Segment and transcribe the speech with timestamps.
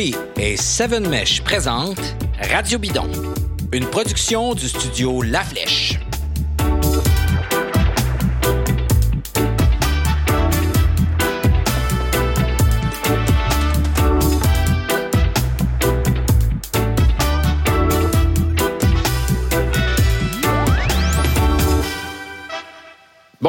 [0.00, 2.14] Et Seven Mesh présentent
[2.52, 3.10] Radio Bidon,
[3.72, 5.98] une production du studio La Flèche.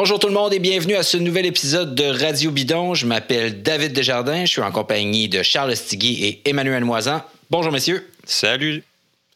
[0.01, 2.93] Bonjour tout le monde et bienvenue à ce nouvel épisode de Radio Bidon.
[2.93, 7.21] Je m'appelle David Desjardins, je suis en compagnie de Charles Stigui et Emmanuel Moisan.
[7.49, 8.09] Bonjour messieurs.
[8.23, 8.81] Salut.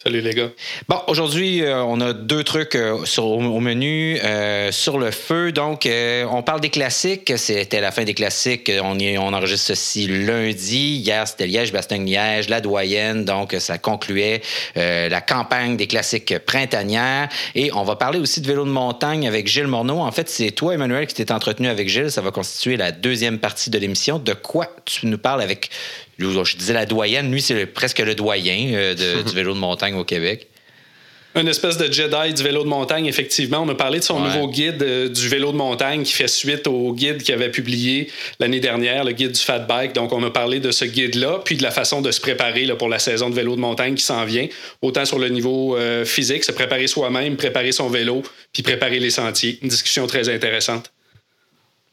[0.03, 0.49] Salut les gars.
[0.89, 5.53] Bon, aujourd'hui, euh, on a deux trucs euh, au, menu euh, sur le feu.
[5.53, 5.87] Donc,
[6.29, 7.31] on parle des classiques.
[7.37, 8.69] C'était la fin des classiques.
[8.83, 8.97] On,
[9.33, 10.97] enregistre ceci lundi.
[10.97, 13.23] Hier, c'était Liège-Bastogne-Liège, la doyenne.
[13.23, 14.41] Donc, ça concluait
[14.75, 17.29] la campagne des classiques printanières.
[17.55, 19.99] Et on va parler aussi de vélo de montagne avec Gilles Morneau.
[19.99, 22.11] En fait, c'est toi, Emmanuel, qui t'es entretenu avec Gilles.
[22.11, 24.19] Ça va constituer la deuxième partie de l'émission.
[24.19, 25.69] De quoi tu nous parles avec
[26.31, 30.03] je disais la doyenne, lui, c'est presque le doyen euh, du vélo de montagne au
[30.03, 30.47] Québec.
[31.35, 33.61] Une espèce de Jedi du vélo de montagne, effectivement.
[33.61, 36.67] On a parlé de son nouveau guide euh, du vélo de montagne qui fait suite
[36.67, 39.93] au guide qu'il avait publié l'année dernière, le guide du fat bike.
[39.93, 42.75] Donc, on a parlé de ce guide-là, puis de la façon de se préparer là,
[42.75, 44.47] pour la saison de vélo de montagne qui s'en vient,
[44.83, 48.21] autant sur le niveau euh, physique, se préparer soi-même, préparer son vélo,
[48.51, 49.57] puis préparer les sentiers.
[49.63, 50.92] Une discussion très intéressante.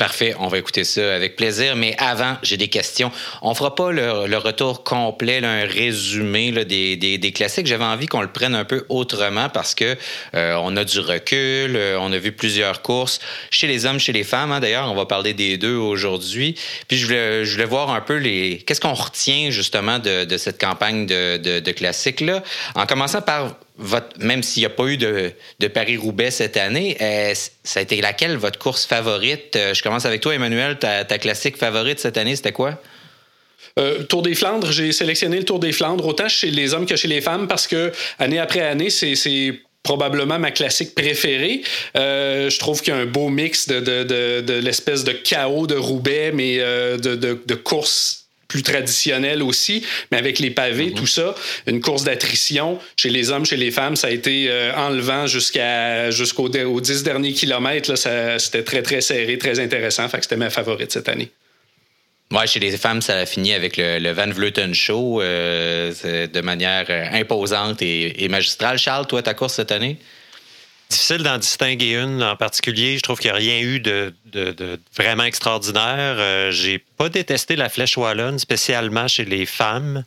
[0.01, 1.77] Parfait, on va écouter ça avec plaisir.
[1.77, 3.12] Mais avant, j'ai des questions.
[3.43, 7.67] On fera pas le, retour complet, un résumé des, classiques.
[7.67, 9.98] J'avais envie qu'on le prenne un peu autrement parce que
[10.34, 14.15] euh, on a du recul, euh, on a vu plusieurs courses chez les hommes, chez
[14.15, 14.53] les femmes.
[14.53, 14.61] Hein.
[14.61, 16.55] D'ailleurs, on va parler des deux aujourd'hui.
[16.89, 21.37] Puis je voulais, voir un peu les qu'est-ce qu'on retient justement de, cette campagne de,
[21.61, 22.43] de classiques là.
[22.75, 23.55] En commençant par
[24.19, 25.33] même s'il n'y a pas eu de,
[25.73, 29.56] Paris-Roubaix cette année, euh, ça a été laquelle votre course favorite?
[29.56, 30.78] Euh, je commence avec toi, Emmanuel.
[30.78, 32.81] Ta, classique favorite cette année, c'était quoi?
[33.78, 36.97] Euh, Tour des Flandres, j'ai sélectionné le Tour des Flandres, autant chez les hommes que
[36.97, 41.62] chez les femmes, parce que année après année, c'est probablement ma classique préférée.
[41.94, 46.59] je trouve qu'il y a un beau mix de, l'espèce de chaos de Roubaix, mais
[46.59, 48.19] de, de, course
[48.50, 50.94] plus traditionnel aussi, mais avec les pavés, mhm.
[50.94, 51.34] tout ça,
[51.66, 56.11] une course d'attrition chez les hommes, chez les femmes, ça a été euh, enlevant jusqu'à
[56.11, 57.94] jusqu'aux 10 derniers kilomètres.
[57.97, 60.09] C'était très, très serré, très intéressant.
[60.09, 61.31] Fait que c'était ma favorite cette année.
[62.33, 65.93] Ouais, chez les femmes, ça a fini avec le, Van Vleuten Show euh,
[66.27, 68.78] de manière euh, imposante et, et magistrale.
[68.78, 69.97] Charles, toi, ta course cette année?
[70.91, 72.97] Difficile d'en distinguer une en particulier.
[72.99, 74.12] Je trouve qu'il n'y a rien eu de,
[74.97, 76.17] vraiment extraordinaire.
[76.19, 80.05] Euh, j'ai pas détesté la flèche wallonne, spécialement chez les femmes.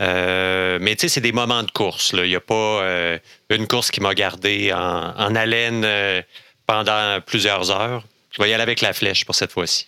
[0.00, 2.10] Euh, mais tu sais, c'est des moments de course.
[2.14, 3.18] Il n'y a pas euh,
[3.48, 5.86] une course qui m'a gardé en haleine
[6.66, 8.04] pendant plusieurs heures.
[8.32, 9.86] Je vais y aller avec la flèche pour cette fois-ci.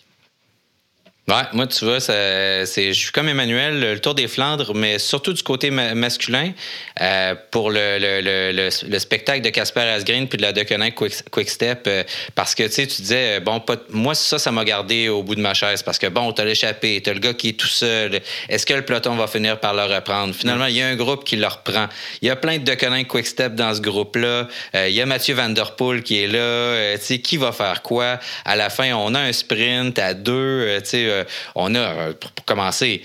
[1.31, 5.31] Ouais, moi, tu vois, c'est, je suis comme Emmanuel, le Tour des Flandres, mais surtout
[5.31, 6.51] du côté masculin,
[6.99, 11.85] euh, pour le, le, le, spectacle de Casper Asgreen puis de la Deceuninck Quick, Step,
[11.87, 12.03] euh,
[12.35, 15.35] parce que, tu sais, tu disais, bon, pas, moi, ça, ça m'a gardé au bout
[15.35, 18.19] de ma chaise, parce que, bon, t'as l'échappé, t'as le gars qui est tout seul,
[18.49, 20.35] est-ce que le peloton va finir par le reprendre?
[20.35, 21.87] Finalement, il y a un groupe qui le reprend.
[22.21, 24.49] Il y a plein de Deceuninck Quick Step dans ce groupe-là.
[24.75, 26.97] Euh, il y a Mathieu Van Der Poel qui est là.
[26.97, 28.19] tu sais, qui va faire quoi?
[28.43, 31.20] À la fin, on a un sprint à deux, tu sais, euh,
[31.55, 33.03] on a, euh, pour, commencer,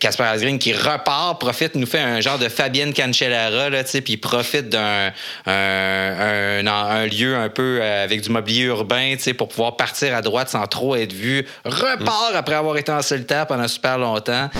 [0.00, 4.68] Casper Asgreen qui repart, profite, nous fait un genre de Fabienne Cancellara, là, puis profite
[4.68, 5.12] d'un
[5.46, 10.66] un, lieu un peu euh, avec du mobilier urbain, pour pouvoir partir à droite sans
[10.66, 11.46] trop être vu.
[11.64, 14.50] Repart après avoir été en solitaire pendant super longtemps.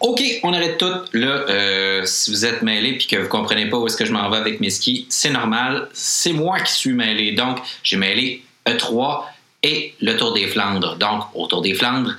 [0.00, 0.92] OK, on arrête tout.
[1.12, 4.28] Là, si vous êtes mêlé puis que vous comprenez pas où est-ce que je m'en
[4.28, 5.88] vais avec mes skis, c'est normal.
[5.94, 7.32] C'est moi qui suis mêlé.
[7.32, 9.24] Donc, j'ai mêlé E3
[9.64, 10.96] et le Tour des Flandres.
[10.96, 12.12] Donc, au Tour des Flandres,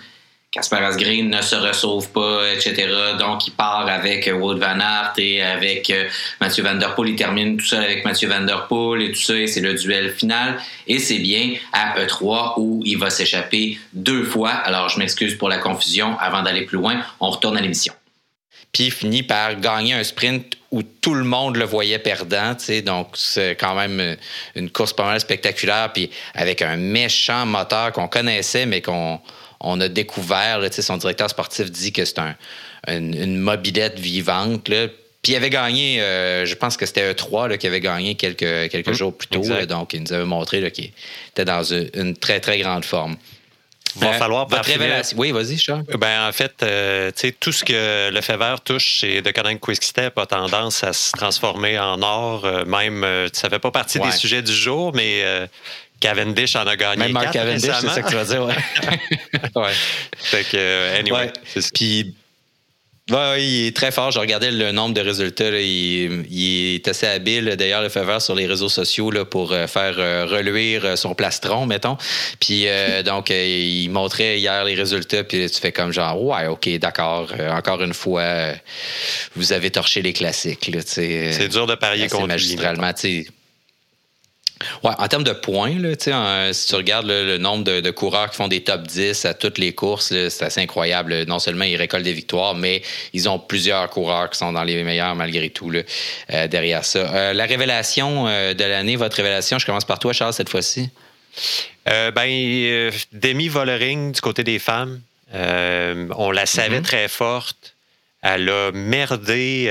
[0.52, 2.88] Casper Asgreen ne se ressauve pas, etc.
[3.20, 6.06] Donc, il part avec Wout Van Aert et avec euh,
[6.40, 7.10] Mathieu Van Der Poel.
[7.10, 9.74] Il termine tout seul avec Mathieu Van Der Poel et tout ça, et c'est le
[9.74, 10.58] duel final.
[10.88, 14.50] Et c'est bien à E3 où il va s'échapper deux fois.
[14.50, 16.18] Alors, je m'excuse pour la confusion.
[16.20, 17.94] Avant d'aller plus loin, on retourne à l'émission
[18.76, 22.58] puis finit par gagner un sprint où tout le monde le voyait perdant.
[22.86, 24.18] Donc, c'est quand même
[24.54, 29.22] une course pas mal spectaculaire, puis avec un méchant moteur qu'on connaissait, mais qu'on
[29.62, 30.60] on a découvert.
[30.60, 32.36] Là, son directeur sportif dit que c'est un,
[32.90, 34.68] une, mobilette vivante.
[34.68, 34.90] Là.
[35.22, 38.90] Puis il avait gagné, euh, je pense que c'était E3 qui avait gagné quelques, quelques
[38.90, 39.42] mmh, jours plus tôt.
[39.68, 40.92] donc, il nous avait montré qu'il
[41.30, 43.16] était dans une très, très grande forme
[43.96, 45.18] va euh, falloir votre révélation.
[45.18, 45.84] Oui, vas-y, Charles.
[45.98, 49.60] Ben, en fait, euh, sais, tout ce que le fait vert touche chez The Quick
[49.60, 52.46] Quickstep a tendance à se transformer en or.
[52.46, 55.24] Euh, même, ça fait pas partie des sujets du jour, mais
[56.00, 56.98] Cavendish en a gagné.
[56.98, 58.56] Même Mark Cavendish, c'est ça que tu vas dire, ouais.
[59.56, 59.74] ouais.
[60.18, 61.32] Fait que, anyway.
[61.74, 62.14] Puis
[63.12, 64.10] Oui, il est très fort.
[64.10, 65.52] Je regardais le nombre de résultats.
[65.60, 66.26] Il,
[66.76, 67.56] est assez habile.
[67.56, 71.14] D'ailleurs, le faveur sur les réseaux sociaux là, pour euh, faire euh, reluire euh, son
[71.14, 71.98] plastron, mettons.
[72.40, 72.66] Puis
[73.06, 75.24] donc, il montrait hier les résultats.
[75.24, 77.32] Puis tu fais comme genre, ouais, OK, d'accord.
[77.52, 78.54] encore une fois,
[79.36, 80.72] vous avez torché les classiques.
[80.86, 82.92] C'est dur de parier contre magistralement.
[84.84, 88.48] Ouais, en termes de points, là, si tu regardes le nombre de, coureurs qui font
[88.48, 91.24] des top 10 à toutes les courses, c'est assez incroyable.
[91.28, 92.82] Non seulement ils récoltent des victoires, mais
[93.14, 95.82] ils ont plusieurs coureurs qui sont dans les meilleurs malgré tout là,
[96.32, 97.00] euh, derrière ça.
[97.00, 100.90] Euh, la révélation euh, de l'année, votre révélation, je commence par toi, Charles, cette fois-ci.
[101.86, 105.02] ben, Demi Vollering du côté des femmes.
[105.34, 106.84] on la savait mm-hmm.
[106.84, 107.76] très forte.
[108.22, 109.70] Elle a merdé,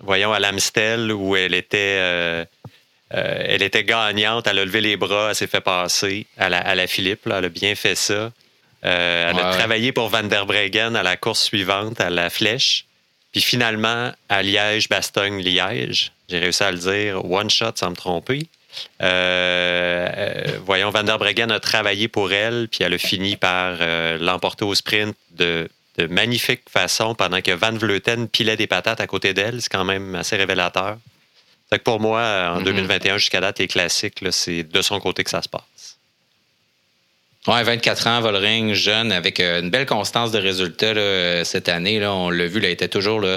[0.00, 2.46] voyons, à l'Amstel où elle était
[3.14, 7.20] elle était gagnante, elle a levé les bras, elle s'est fait passer à la, Philippe,
[7.26, 8.32] elle a bien fait ça.
[8.84, 12.86] Euh, elle a travaillé pour Van der Breggen à la course suivante, à la flèche.
[13.32, 18.46] Puis finalement, à Liège-Bastogne-Liège, j'ai réussi à le dire, one shot sans me tromper.
[19.02, 23.76] Euh, voyons, Van der Breggen a travaillé pour elle, puis elle a fini par
[24.20, 25.68] l'emporter au sprint de,
[25.98, 29.62] de, magnifique façon pendant que Van Vleuten pilait des patates à côté d'elle.
[29.62, 30.98] C'est quand même assez révélateur
[31.84, 33.18] pour moi, en 2021, mhm.
[33.18, 35.64] jusqu'à date, les classiques, c'est de son côté que ça se passe.
[37.46, 42.00] Oui, 24 ans, Volring, jeune, avec euh, une belle constance de résultats cette année.
[42.00, 43.36] Là, on l'a vu, elle était toujours là,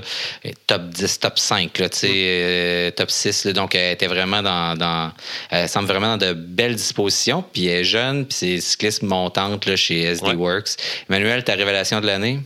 [0.66, 3.48] top 10, top 5, là, euh, top 6.
[3.48, 5.12] donc, elle était vraiment dans,
[5.50, 7.44] Elle semble vraiment dans de belles dispositions.
[7.52, 10.78] Puis elle est jeune, puis c'est cycliste montante chez SD Works.
[11.10, 12.40] Emmanuel, ta révélation de l'année?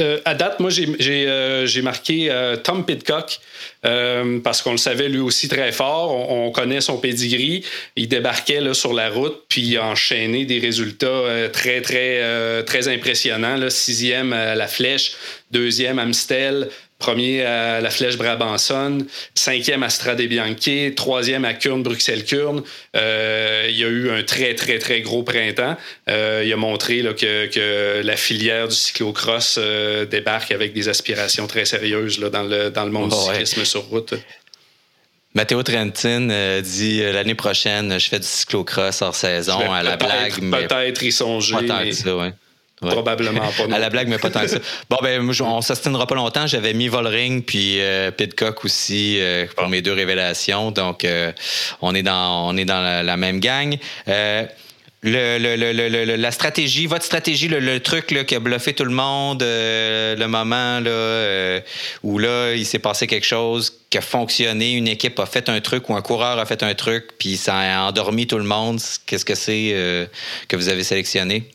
[0.00, 3.40] Euh, à date, moi, j'ai euh, marqué euh, Tom Pitcock
[3.82, 6.30] parce qu'on le savait lui aussi très fort.
[6.30, 7.64] On, connaît son pedigree.
[7.96, 13.58] Il débarquait sur la route puis il a enchaîné des résultats très, très, très impressionnants.
[13.70, 15.14] Sixième à la flèche,
[15.50, 16.68] deuxième Amstel,
[17.02, 18.98] Premier à la Flèche Brabanson,
[19.34, 22.62] cinquième à Strade Bianchi, troisième à Kurn, Bruxelles-Kurn.
[22.94, 25.76] Euh, il y a eu un très, très, très gros printemps.
[26.08, 31.64] Euh, il a montré que, la filière du cyclocross euh, débarque avec des aspirations très
[31.64, 34.14] sérieuses dans, le, dans le monde du cyclisme sur route.
[35.34, 40.38] Matteo Trentin dit l'année prochaine, je fais du cyclocross hors saison à la blague.
[40.38, 41.56] Peut-être y songer.
[42.90, 43.74] Probablement pas.
[43.74, 44.58] à la blague, mais pas tant que ça.
[44.90, 46.46] Bon, ben, on s'astinera pas longtemps.
[46.46, 50.70] J'avais mis Volring puis euh, Pitcock aussi euh, pour mes deux révélations.
[50.72, 51.32] Donc, euh,
[51.80, 53.76] on est dans, on est dans la, même gang.
[55.04, 59.42] Le, le, la stratégie, votre stratégie, le, truc là, qui a bluffé tout le monde,
[59.42, 61.60] le moment là,
[62.02, 65.60] où là, il s'est passé quelque chose qui a fonctionné, une équipe a fait un
[65.60, 68.80] truc ou un coureur a fait un truc, puis ça a endormi tout le monde.
[69.06, 70.08] Qu'est-ce que c'est
[70.46, 71.50] que vous avez sélectionné?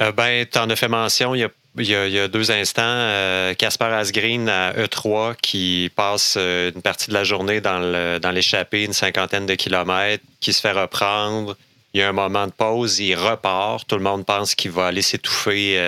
[0.00, 1.48] Euh, ben, tu en as fait mention il
[1.78, 3.54] y a, deux instants.
[3.58, 8.84] Casper euh, Asgreen à E3 qui passe euh, une partie de la journée dans l'échappée,
[8.84, 11.56] une cinquantaine de kilomètres, qui se fait reprendre.
[11.94, 13.86] Il y a un moment de pause, il repart.
[13.86, 15.80] Tout le monde pense qu'il va aller s'étouffer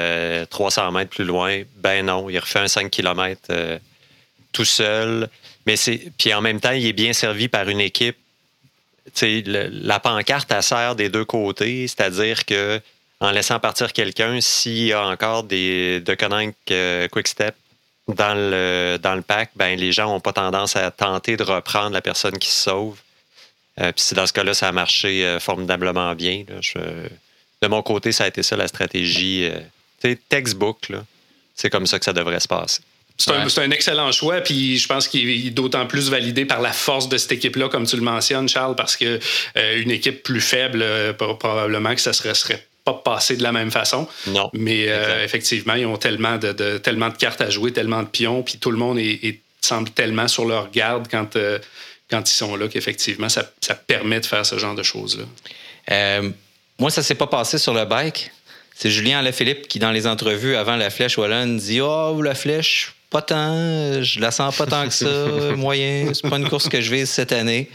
[0.49, 1.62] 300 mètres plus loin.
[1.76, 3.52] Ben non, il refait un 5 km
[4.52, 5.28] tout seul.
[5.66, 8.16] Mais c'est puis en même temps, il est bien servi par une équipe.
[9.22, 12.81] la pancarte, elle sert des deux côtés, c'est-à-dire que
[13.20, 16.17] en laissant partir quelqu'un s'il y a encore des de
[16.70, 17.55] euh, Quick Step
[18.06, 21.91] dans le, dans le pack, ben, les gens n'ont pas tendance à tenter de reprendre
[21.91, 22.98] la personne qui se sauve.
[23.81, 26.44] Euh, puis dans ce cas-là, ça a marché euh, formidablement bien.
[26.46, 29.51] de mon côté, ça a été ça la stratégie.
[30.29, 30.89] textbook,
[31.55, 32.81] c'est comme ça que ça devrait se passer.
[33.19, 37.08] C'est un, excellent choix, puis je pense qu'il est d'autant plus validé par la force
[37.08, 39.19] de cette équipe-là, comme tu le mentionnes, Charles, parce que
[39.56, 40.87] une équipe plus faible,
[41.19, 44.09] probablement que ça serait, serait pas passer de la même façon.
[44.29, 44.51] Non.
[44.53, 48.43] Mais euh, effectivement, ils ont tellement de, tellement de cartes à jouer, tellement de pions,
[48.43, 51.59] puis tout le monde est, semble tellement sur leur garde quand, euh,
[52.11, 53.45] quand ils sont là qu'effectivement, ça,
[53.87, 55.25] permet de faire ce genre de choses-là.
[55.91, 56.31] Euh,
[56.79, 58.31] moi, ça s'est pas passé sur le bike.
[58.75, 62.95] C'est Julien Alaphilippe qui, dans les entrevues avant la flèche Wallonne, dit Oh, la flèche,
[63.11, 65.07] pas tant, je la sens pas tant que ça,
[65.57, 67.69] moyen, c'est pas une course que je vise cette année.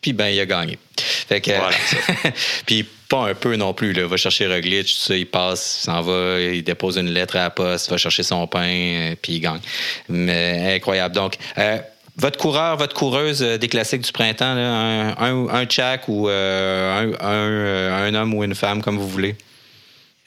[0.00, 0.78] Puis ben, il a gagné.
[0.96, 1.76] Fait que, voilà.
[2.66, 3.92] puis pas un peu non plus.
[3.92, 4.02] Là.
[4.02, 7.36] Il va chercher Roglic, tout ça, il passe, il s'en va, il dépose une lettre
[7.36, 9.60] à la poste, il va chercher son pain, euh, puis il gagne.
[10.08, 11.14] Mais incroyable.
[11.14, 11.78] Donc, euh,
[12.16, 17.12] votre coureur, votre coureuse euh, des classiques du printemps, un, un, un tchak ou un,
[17.20, 19.36] un, homme ou une femme, comme vous voulez?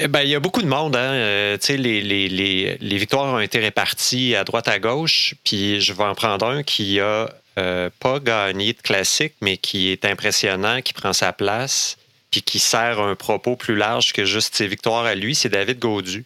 [0.04, 0.96] Eh ben, il y a beaucoup de monde.
[0.96, 1.58] Hein?
[1.70, 5.36] les, les, les, les, victoires ont été réparties à droite à gauche.
[5.44, 10.06] Puis je vais en prendre un qui a pas gagné de classique, mais qui est
[10.06, 11.98] impressionnant, qui prend sa place
[12.32, 15.80] puis qui sert un propos plus large que juste ses victoires à lui, c'est David
[15.80, 16.24] Gaudu.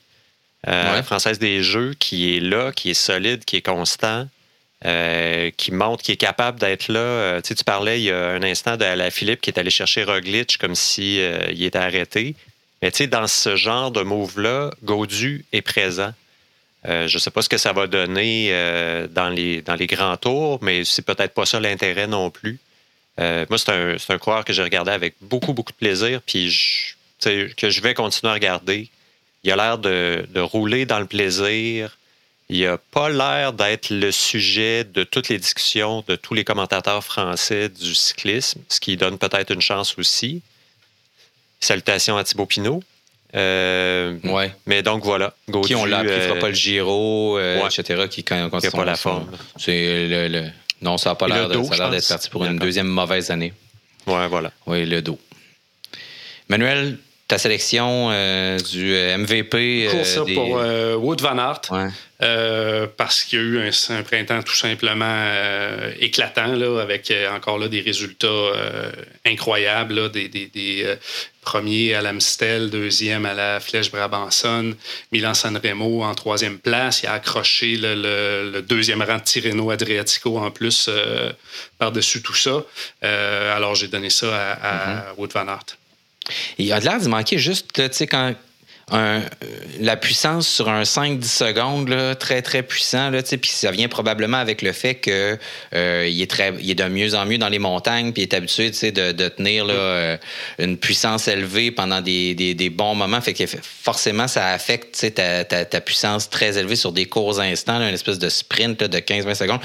[1.04, 4.28] Française des Jeux, qui est là, qui est solide, qui est constant.
[4.82, 7.42] qui montre qu'il est capable d'être là.
[7.42, 9.72] tu, sais, tu parlais il y a un instant de la Philippe qui est allé
[9.72, 12.36] chercher Roglic comme si il était arrêté.
[12.82, 16.14] Mais tu sais, dans ce genre de move-là, Gaudu est présent.
[16.88, 19.88] Euh, je ne sais pas ce que ça va donner euh, dans, les, dans les
[19.88, 22.60] grands tours, mais c'est peut-être pas ça l'intérêt non plus.
[23.20, 26.54] Euh, moi, c'est un, un, coureur que j'ai regardé avec beaucoup, beaucoup de plaisir, puis
[27.22, 28.90] que je vais continuer à regarder.
[29.44, 31.98] Il a l'air de, de, rouler dans le plaisir.
[32.50, 37.04] Il n'a pas l'air d'être le sujet de toutes les discussions de tous les commentateurs
[37.04, 40.44] français du cyclisme, ce qui donne peut-être une chance aussi.
[41.60, 42.84] Salutations à Thibaut Pinot.
[43.36, 44.54] Euh, ouais.
[44.66, 45.34] Mais donc voilà.
[45.64, 48.08] qui on l'a appris, fera pas le Giro, euh, etc.
[48.10, 49.28] Qui quand, quand pas la forme.
[49.58, 50.46] C'est le,
[50.82, 53.54] non, ça n'a pas l'air d'être parti pour une deuxième mauvaise année.
[54.08, 54.52] Ouais, voilà.
[54.68, 55.20] Oui, le dos.
[56.48, 59.88] Manuel, ta sélection euh, du MVP.
[59.90, 60.62] Cours ça pour
[61.04, 61.62] Wood Van Aert.
[62.96, 65.26] parce qu'il y a eu un, printemps tout simplement
[66.00, 68.28] éclatant, là, avec encore là, des résultats
[69.26, 70.98] incroyables, des, des,
[71.46, 74.76] premier à l'Amstel, deuxième à la Flèche Brabanson,
[75.14, 77.04] Milan Sanremo en troisième place.
[77.04, 81.32] Il a accroché le, deuxième rang de Tirreno Adriatico en plus euh,
[81.78, 82.64] par-dessus tout ça.
[83.04, 85.16] Euh, alors j'ai donné ça à, à mm-hmm.
[85.18, 85.78] Wood Van Aert.
[86.58, 88.34] Il a l'air de manquer juste, tu sais, quand,
[88.92, 93.12] la puissance sur un 5-10 secondes, très, très puissant.
[93.12, 97.38] Puis ça vient probablement avec le fait qu'il euh, est, est de mieux en mieux
[97.38, 100.18] dans les montagnes, puis il est habitué de, tenir euh,
[100.60, 103.22] une puissance élevée pendant des, bons moments.
[103.22, 107.96] Fait que forcément, ça affecte ta, puissance très élevée sur des courts instants, là, une
[107.96, 109.62] espèce de sprint de 15-20 secondes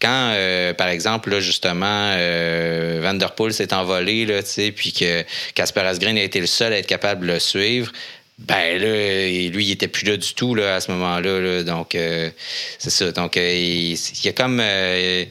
[0.00, 3.00] quand, euh, par exemple, justement, euh,
[3.50, 4.26] s'est envolé,
[4.74, 7.92] puis que Casper Asgreen a été le seul à être capable de le suivre,
[8.46, 11.62] ben là, lui, il était plus là du tout là, à ce moment-là.
[11.62, 12.30] donc, euh,
[12.78, 13.12] c'est ça.
[13.12, 14.60] Donc, euh, il, y a comme.
[14.60, 15.24] Euh,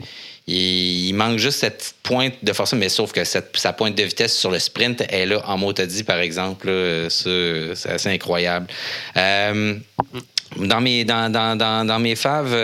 [0.47, 4.51] il, manque juste cette pointe de force, mais sauf que sa pointe de vitesse sur
[4.51, 6.67] le sprint est là en motadie, par exemple.
[7.09, 8.67] c'est assez incroyable.
[9.15, 12.55] dans mes, dans, dans, dans mes faves,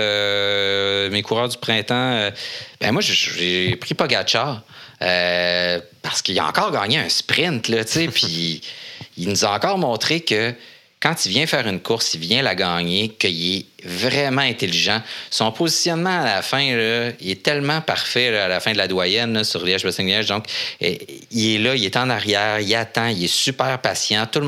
[1.11, 2.29] mes coureurs du printemps,
[2.81, 4.63] ben moi, j'ai pris Pogacar
[4.99, 8.61] parce qu'il a encore gagné un sprint, là, tu sais, puis
[9.17, 10.53] il nous a encore montré que
[10.99, 14.99] quand il vient faire une course, il vient la gagner, qu'il est vraiment intelligent.
[15.29, 19.43] Son positionnement à la fin, il est tellement parfait à la fin de la doyenne
[19.43, 20.25] sur Liège-Bastogne-Liège.
[20.25, 20.45] Donc,
[20.81, 24.25] il est là, il est en arrière, il attend, il est super patient.
[24.25, 24.45] Tout le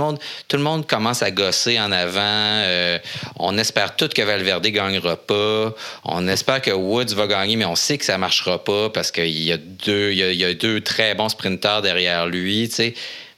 [0.63, 2.19] monde, commence à gosser en avant.
[2.23, 2.97] Euh,
[3.35, 5.75] on espère tout que Valverde gagnera pas.
[6.03, 9.37] On espère que Woods va gagner, mais on sait que ça marchera pas parce qu'il
[9.43, 12.71] y a deux, il y a, deux très bons sprinteurs derrière lui.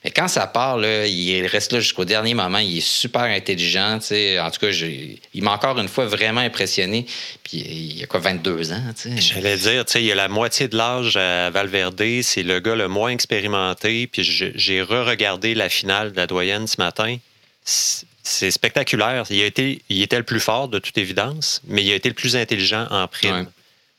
[0.03, 2.57] Mais quand ça part, là, il reste là jusqu'au dernier moment.
[2.57, 3.99] Il est super intelligent.
[3.99, 7.05] En tout cas, il m'a encore une fois vraiment impressionné.
[7.43, 8.81] Puis il a quoi, 22 ans?
[9.17, 12.01] J'allais dire, il a la moitié de l'âge à Valverde.
[12.23, 14.07] C'est le gars le moins expérimenté.
[14.07, 17.17] Puis j'ai re-regardé la finale de la doyenne ce matin.
[17.63, 19.25] C'est spectaculaire.
[19.29, 22.09] Il, a été, il était le plus fort, de toute évidence, mais il a été
[22.09, 23.45] le plus intelligent en prime.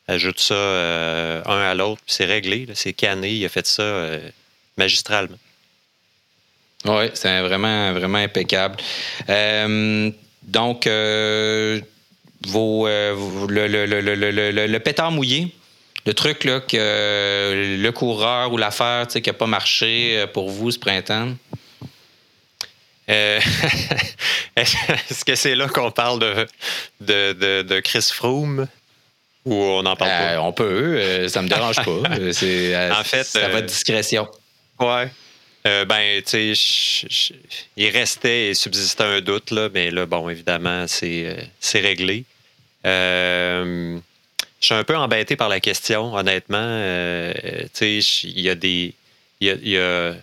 [0.08, 2.66] Ajoute ça euh, un à l'autre, puis c'est réglé.
[2.74, 3.34] C'est cané.
[3.34, 4.28] Il a fait ça euh,
[4.76, 5.38] magistralement.
[6.84, 8.76] Oui, c'est vraiment, vraiment impeccable.
[9.28, 10.10] Euh,
[10.42, 11.80] donc, euh,
[12.48, 15.54] vos, euh, le, le, le, le, pétard mouillé,
[16.06, 20.78] le truc là, que le coureur ou l'affaire qui n'a pas marché pour vous ce
[20.78, 21.34] printemps?
[23.12, 26.46] Est-ce que c'est là qu'on parle de,
[27.00, 28.66] de, de, Chris Froome?
[29.44, 30.40] Ou on en parle pas?
[30.40, 32.02] on peut, ça me dérange pas.
[32.32, 34.28] c'est, en fait, à votre discrétion.
[34.80, 35.10] Ouais.
[35.66, 37.34] Euh, ben, tu sais,
[37.76, 42.24] il restait et subsistait un doute, là, mais là, bon, évidemment, c'est euh, réglé.
[42.84, 43.98] Euh,
[44.60, 46.92] je suis un peu embêté par la question, honnêtement.
[47.74, 48.94] tu sais, il y a des.
[49.40, 50.14] Y a,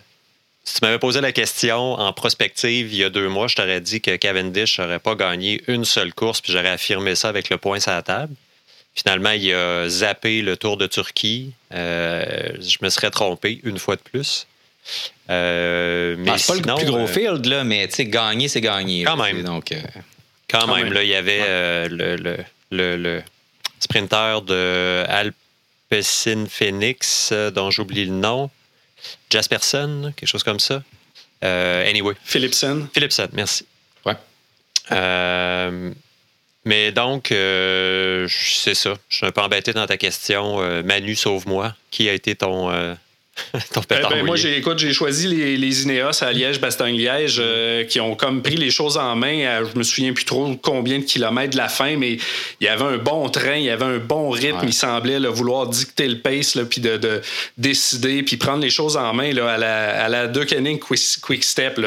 [0.62, 3.80] si tu m'avais posé la question en prospective il y a deux mois, je t'aurais
[3.80, 7.56] dit que Cavendish n'aurait pas gagné une seule course, puis j'aurais affirmé ça avec le
[7.56, 8.34] point sur la table.
[8.94, 11.52] Finalement, il a zappé le Tour de Turquie.
[11.70, 14.46] je me serais trompé une fois de plus.
[15.30, 19.04] Euh, mais ah, c'est pas le plus gros euh, field, là, mais gagner, c'est gagner.
[19.04, 19.42] Quand même.
[19.44, 19.80] Donc, euh,
[20.48, 22.16] quand, même, Là, il y avait le,
[22.70, 23.22] le, le,
[23.78, 28.50] sprinter de Alpecin Phoenix, dont j'oublie le nom.
[29.30, 30.82] Jasperson, quelque chose comme ça.
[31.42, 32.14] anyway.
[32.24, 32.88] Philipson.
[32.92, 33.66] Philipson, merci.
[34.04, 34.16] Ouais.
[36.64, 38.94] mais donc, c'est ça.
[39.08, 40.82] Je suis un peu embêté dans ta question.
[40.82, 41.74] Manu, sauve-moi.
[41.92, 42.96] Qui a été ton
[43.92, 48.00] Eh ben, moi, j'ai, écoute, j'ai choisi les, les Ineos à Liège, Bastogne-Liège, euh, qui
[48.00, 49.46] ont comme pris les choses en main.
[49.46, 52.18] À, je me souviens plus trop combien de kilomètres de la fin, mais
[52.60, 54.60] il y avait un bon train, il y avait un bon rythme.
[54.64, 57.20] Il semblait vouloir dicter le pace, puis de, de,
[57.58, 61.80] décider, puis prendre les choses en main là, à la, à la Quick, quick Step.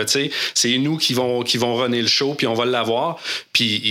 [0.54, 3.20] C'est nous qui vont, qui vont runner le show, puis on va l'avoir.
[3.52, 3.82] Puis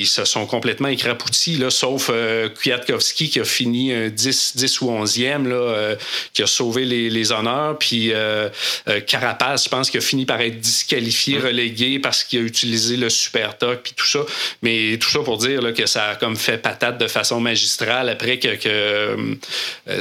[0.00, 4.80] ils, se sont complètement écrapoutis, là, sauf euh, Kwiatkowski qui a fini un 10, 10
[4.80, 5.96] ou 11e, là, euh,
[6.32, 7.78] qui a sauvé les, les honneurs.
[7.78, 8.48] Puis euh,
[8.88, 12.96] euh, Carapace, je pense, qu'il a fini par être disqualifié, relégué parce qu'il a utilisé
[12.96, 14.20] le super toc, puis tout ça.
[14.62, 18.08] Mais tout ça pour dire là, que ça a comme fait patate de façon magistrale
[18.08, 19.38] après que, que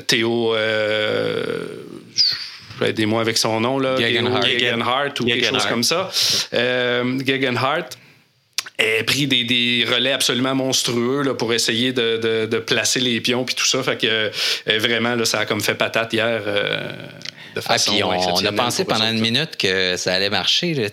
[0.08, 0.56] Théo
[2.86, 3.96] aidez-moi avec son nom, là.
[3.98, 6.10] Gegenhardt ou quelque chose comme ça.
[6.53, 7.89] Euh, Gegenhardt
[8.80, 13.44] a pris des, des, relais absolument monstrueux là, pour essayer de, de, placer les pions
[13.44, 13.84] puis tout ça.
[13.84, 14.30] Fait que euh,
[14.80, 16.42] vraiment, là, ça a comme fait patate hier.
[16.46, 16.92] Euh,
[17.56, 20.76] de façon ah, on, a pensé pendant une minute que ça allait marcher.
[20.76, 20.88] Là,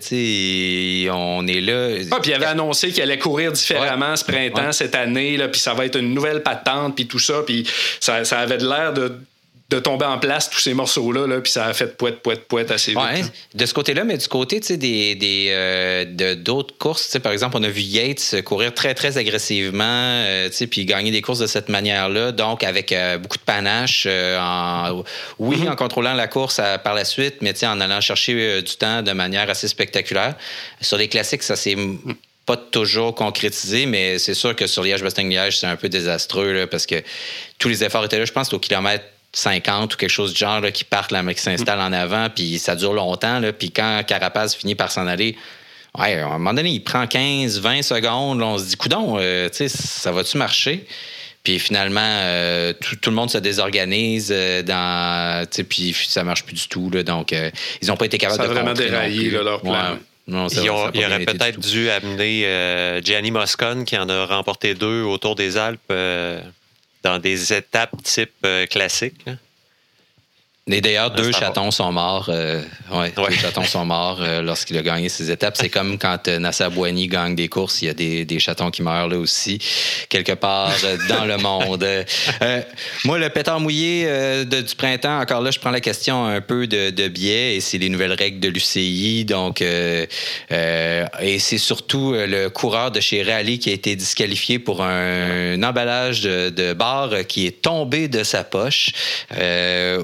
[1.13, 1.89] on est là.
[2.11, 5.61] Ah, puis il avait annoncé qu'il allait courir différemment ce printemps, cette année, là, puis
[5.61, 7.43] ça va être une nouvelle patente, puis tout ça.
[7.45, 7.65] Puis
[7.99, 9.17] ça, ça avait l'air de
[9.69, 12.71] de tomber en place tous ces morceaux-là, là, puis ça a fait poète, poète, poète
[12.71, 13.01] assez vite.
[13.01, 13.21] Ouais,
[13.53, 17.63] de ce côté-là, mais du côté des, des, euh, de, d'autres courses, par exemple, on
[17.63, 22.31] a vu Yates courir très, très agressivement, euh, puis gagner des courses de cette manière-là,
[22.31, 25.03] donc avec euh, beaucoup de panache, en,
[25.37, 25.71] oui, mm-hmm.
[25.71, 29.49] en contrôlant la course par la suite, mais en allant chercher du temps de manière
[29.49, 30.35] assez spectaculaire.
[30.79, 31.75] Sur les classiques, ça s'est
[32.45, 37.03] pas toujours concrétisé, mais c'est sûr que sur Liège-Bastogne-Liège, c'est un peu désastreux parce que
[37.59, 38.25] tous les efforts étaient là.
[38.25, 39.03] Je pense au kilomètre
[39.33, 42.59] 50 ou quelque chose du genre qui partent, là, mais qui s'installe en avant, puis
[42.59, 43.39] ça dure longtemps.
[43.39, 45.35] Là, puis quand Carapace finit par s'en aller,
[45.97, 48.41] ouais, à un moment donné, il prend 15, 20 secondes.
[48.41, 50.85] on se dit, coudon, euh, ça va-tu marcher?
[51.43, 56.67] Puis finalement, euh, tout, le monde se désorganise euh, dans, puis ça marche plus du
[56.67, 56.89] tout.
[56.89, 59.97] Là, donc, ils n'ont pas été capables ça de vraiment déraillé leur plan.
[60.29, 65.55] Non, ils, auraient peut-être dû amener Gianni Moscone, qui en a remporté deux autour des
[65.55, 65.93] Alpes
[67.03, 69.25] dans des étapes type euh, classique.
[70.69, 72.27] Et d'ailleurs, deux chatons sont morts.
[72.27, 75.55] Euh, ouais, Deux chatons sont morts euh, lorsqu'il a gagné ses étapes.
[75.55, 78.81] C'est comme quand euh, Bouani gagne des courses, il y a des, des, chatons qui
[78.81, 79.59] meurent là aussi,
[80.09, 81.87] quelque part euh, dans le monde.
[83.05, 86.67] moi, le pétard mouillé de, du printemps, encore là, je prends la question un peu
[86.67, 89.23] de, de biais et c'est les nouvelles règles de l'UCI.
[89.23, 95.63] Donc, et c'est surtout le coureur de chez Rally qui a été disqualifié pour un,
[95.63, 98.91] emballage de, de bar qui est tombé de sa poche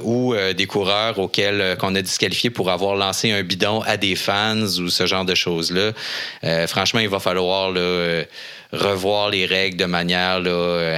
[0.03, 4.15] ou des coureurs auxquels euh, qu'on a disqualifiés pour avoir lancé un bidon à des
[4.15, 5.91] fans ou ce genre de choses-là.
[6.43, 8.23] Euh, franchement, il va falloir euh,
[8.71, 10.41] revoir les règles de manière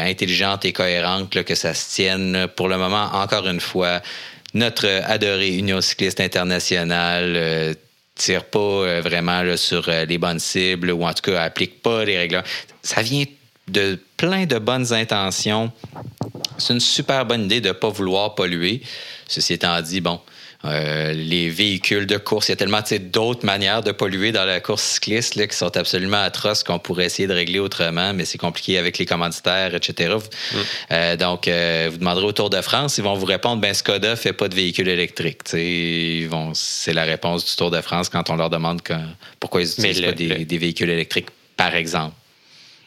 [0.05, 2.47] intelligente et cohérente, que ça se tienne.
[2.55, 4.01] Pour le moment, encore une fois,
[4.53, 7.75] notre adorée Union cycliste internationale
[8.15, 12.43] tire pas vraiment sur les bonnes cibles ou en tout cas applique pas les règles.
[12.81, 13.25] Ça vient
[13.67, 15.71] de plein de bonnes intentions.
[16.57, 18.81] C'est une super bonne idée de ne pas vouloir polluer.
[19.27, 20.19] Ceci étant dit, bon,
[20.65, 22.81] euh, les véhicules de course, il y a tellement
[23.11, 27.05] d'autres manières de polluer dans la course cycliste là, qui sont absolument atroces qu'on pourrait
[27.05, 30.15] essayer de régler autrement, mais c'est compliqué avec les commanditaires, etc.
[30.15, 30.57] Mm.
[30.91, 34.15] Euh, donc, euh, vous demanderez au Tour de France, ils vont vous répondre, ben Skoda
[34.15, 35.41] fait pas de véhicules électriques.
[35.47, 38.81] C'est la réponse du Tour de France quand on leur demande
[39.39, 41.27] pourquoi ils n'utilisent pas des véhicules électriques,
[41.57, 42.15] par exemple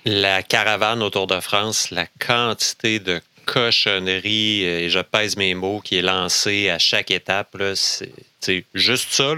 [0.04, 3.20] la caravane autour de France, la quantité de
[3.52, 9.10] cochonneries, euh, et je pèse mes mots, qui est lancée à chaque étape, c'est juste
[9.10, 9.34] ça,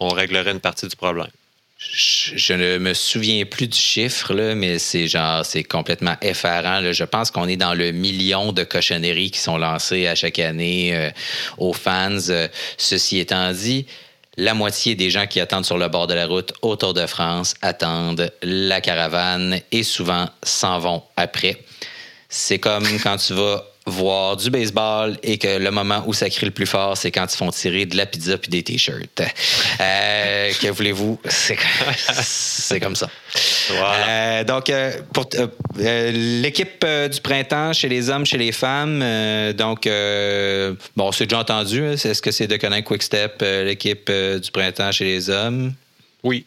[0.00, 1.30] on réglerait une partie du problème.
[1.78, 6.80] Je, ne me souviens plus du chiffre, mais c'est genre c'est complètement effarant.
[6.92, 10.94] Je pense qu'on est dans le million de cochonneries qui sont lancées à chaque année
[10.94, 11.10] euh,
[11.58, 12.28] aux fans.
[12.28, 12.46] Euh,
[12.78, 13.86] ceci étant dit,
[14.36, 17.54] la moitié des gens qui attendent sur le bord de la route autour de France
[17.62, 21.58] attendent la caravane et souvent s'en vont après.
[22.34, 26.46] C'est comme quand tu vas voir du baseball et que le moment où ça crie
[26.46, 29.20] le plus fort, c'est quand ils font tirer de la pizza puis des t-shirts.
[29.80, 31.20] Euh, que voulez-vous?
[31.28, 33.10] C'est comme ça.
[33.70, 35.28] Euh, donc, euh, pour
[35.76, 39.00] l'équipe du printemps chez les hommes, chez les femmes,
[39.52, 39.86] donc,
[40.96, 41.84] bon, c'est déjà entendu.
[41.84, 45.74] Hein, est-ce que c'est de connaître Quick Step, l'équipe du printemps chez les hommes?
[46.22, 46.46] Oui.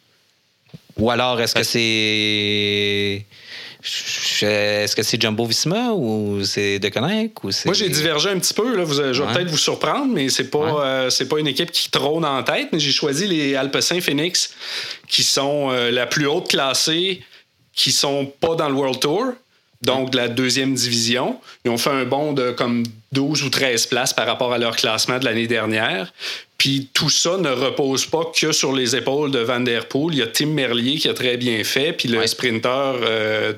[0.97, 3.23] Ou alors, est-ce que c'est
[3.85, 8.75] est-ce que c'est Jumbo Visma ou c'est De ou Moi, j'ai divergé un petit peu.
[8.75, 8.83] Là.
[8.83, 11.91] Vous, je vais peut-être vous surprendre, mais c'est pas, euh, c'est pas une équipe qui
[11.91, 12.69] trône en tête.
[12.71, 14.53] Mais j'ai choisi les Alpecin Phoenix,
[15.07, 17.21] qui sont euh, la plus haute classée,
[17.73, 19.33] qui sont pas dans le World Tour.
[19.81, 21.39] donc de la deuxième division.
[21.63, 24.75] Ils ont fait un bond de comme 12 ou 13 places par rapport à leur
[24.75, 26.11] classement de l'année dernière.
[26.57, 30.15] Puis tout ça ne repose pas que sur les épaules de Van Der Poel.
[30.15, 33.53] Il y a Tim Merlier qui a très bien fait, puis le sprinter euh,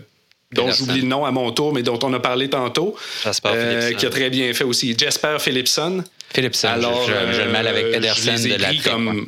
[0.54, 2.96] dont j'oublie le nom à mon tour, mais dont on a parlé tantôt,
[3.46, 4.96] euh, qui a très bien fait aussi.
[4.98, 6.04] Jasper Philipson.
[6.34, 9.28] Philipson, Alors, je, le mal avec euh, Pedersen de la comme,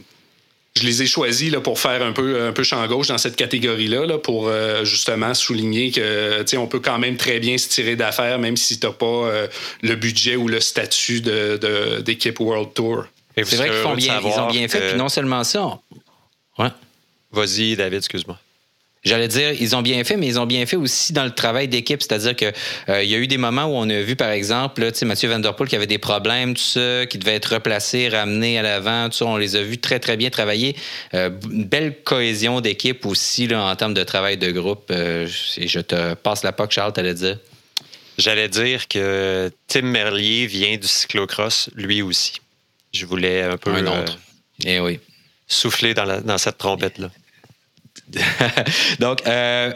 [0.76, 3.36] je les ai choisis là, pour faire un peu, un peu champ gauche dans cette
[3.36, 7.96] catégorie-là, là, pour euh, justement souligner que on peut quand même très bien se tirer
[7.96, 9.48] d'affaires, même si tu n'as pas euh,
[9.82, 13.06] le budget ou le statut d'équipe de, World Tour.
[13.36, 15.80] C'est vrai qu'ils bien, ils ont bien fait, puis non seulement ça.
[16.58, 16.70] Ouais.
[17.32, 18.38] Vas-y, David, excuse-moi.
[19.04, 21.70] J'allais dire, ils ont bien fait, mais ils ont bien fait aussi dans le travail
[21.70, 22.02] d'équipe.
[22.02, 22.52] C'est-à-dire que
[22.90, 25.30] euh, il y a eu des moments où on a vu, par exemple, là, Mathieu
[25.30, 28.62] Van Der Poel qui avait des problèmes, tout ça, qui devait être replacé, ramené à
[28.62, 29.26] l'avant, tout ça.
[29.26, 30.76] On les a vus très, très bien travailler.
[31.14, 34.90] Euh, une belle cohésion d'équipe aussi là, en termes de travail de groupe.
[34.92, 37.38] Euh, je te passe la POC, Charles, t'allais dire?
[38.18, 42.34] J'allais dire que Tim Merlier vient du cyclocross, lui aussi.
[42.94, 44.20] Je voulais un peu un autre.
[44.66, 45.00] Eh oui.
[45.48, 47.10] souffler dans, dans cette trompette-là.
[49.00, 49.72] Donc, euh,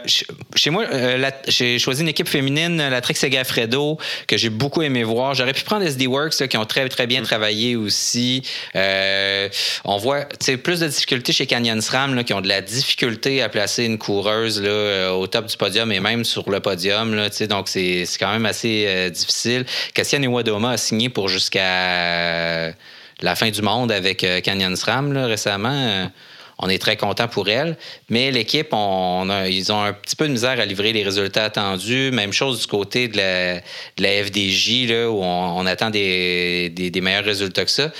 [0.56, 5.04] chez moi, euh, j'ai choisi une équipe féminine, la Trek Segafredo, que j'ai beaucoup aimé
[5.04, 5.34] voir.
[5.34, 7.24] J'aurais pu prendre SD Works, qui ont très, très bien mm.
[7.24, 8.42] travaillé aussi.
[8.74, 9.48] Euh,
[9.84, 10.26] on voit
[10.62, 13.98] plus de difficultés chez Canyon SRAM, là, qui ont de la difficulté à placer une
[13.98, 17.14] coureuse là, au top du podium et même sur le podium.
[17.14, 19.64] Là, donc, c'est quand même assez difficile.
[19.94, 22.72] Cassian Iwadoma a signé pour jusqu'à
[23.20, 26.10] la fin du monde avec Canyon SRAM récemment
[26.58, 27.76] on est très content pour elle.
[28.08, 32.10] Mais l'équipe, on, ils ont un petit peu de misère à livrer les résultats attendus.
[32.12, 37.64] Même chose du côté de la, FDJ, là, où on, attend des, des, meilleurs résultats
[37.64, 37.90] que ça.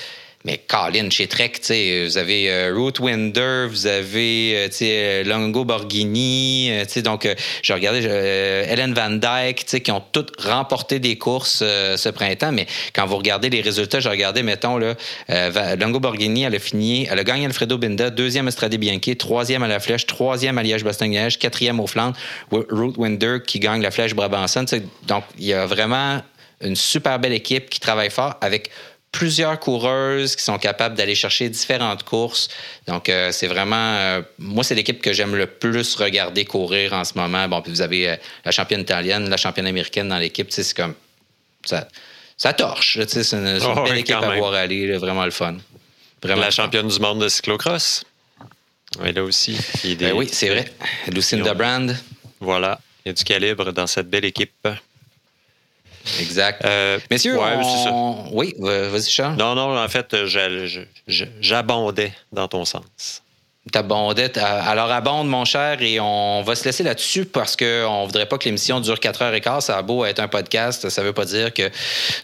[0.45, 6.69] Mais Colin, chez Trek, vous avez euh, Ruth Winder, vous avez euh, euh, Longo Borghini,
[7.03, 7.27] donc
[7.63, 12.51] je regardais Helen Van Dyke, qui ont toutes remporté des courses ce printemps.
[12.51, 14.93] Mais quand vous regardez les résultats, je regardais, mettons, là,
[15.77, 19.67] Longo Borghini, elle a fini, elle a gagné Alfredo Binda, deuxième Estrade Bianchi, troisième à
[19.67, 22.15] la Flèche, troisième à Liège-Bastogne-Liège, quatrième au Flandre.
[22.51, 24.65] Ruth Winder qui gagne la Flèche Brabanson.
[25.07, 26.21] Donc, il y a vraiment
[26.61, 28.69] une super belle équipe qui travaille fort avec
[29.15, 32.49] plusieurs coureuses qui sont capables d'aller chercher différentes courses.
[32.85, 33.95] Donc, euh, c'est vraiment.
[33.95, 37.47] Euh, moi, c'est l'équipe que j'aime le plus regarder courir en ce moment.
[37.47, 40.51] Bon, puis vous avez euh, la championne italienne, la championne américaine dans l'équipe.
[40.51, 40.95] C'est comme.
[41.63, 41.87] Ça,
[42.35, 42.99] ça torche.
[43.07, 44.97] C'est une, oh, belle équipe à voir aller.
[44.97, 45.55] vraiment le fun.
[46.21, 48.03] Vraiment la championne du monde de cyclocross.
[48.99, 49.57] Oui, là aussi.
[49.97, 50.65] Ben oui, c'est vrai.
[51.07, 51.95] Lucinda Brand.
[52.41, 52.79] Voilà.
[53.05, 54.67] Il y a du calibre dans cette belle équipe.
[56.19, 56.63] Exact.
[56.65, 57.37] Euh, Messieurs,
[58.31, 59.35] oui, vas-y, Charles.
[59.37, 60.15] Non, non, en fait,
[61.07, 63.21] j'abondais dans ton sens.
[63.71, 64.37] T'abondais.
[64.37, 68.37] Alors, abonde, mon cher, et on va se laisser là-dessus parce qu'on ne voudrait pas
[68.37, 69.59] que l'émission dure 4 heures et quart.
[69.63, 71.71] Ça a beau être un podcast, ça ne veut pas dire que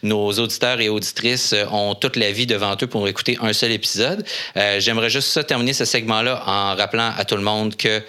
[0.04, 4.24] nos auditeurs et auditrices ont toute la vie devant eux pour écouter un seul épisode.
[4.56, 8.04] Euh, j'aimerais juste terminer ce segment-là en rappelant à tout le monde que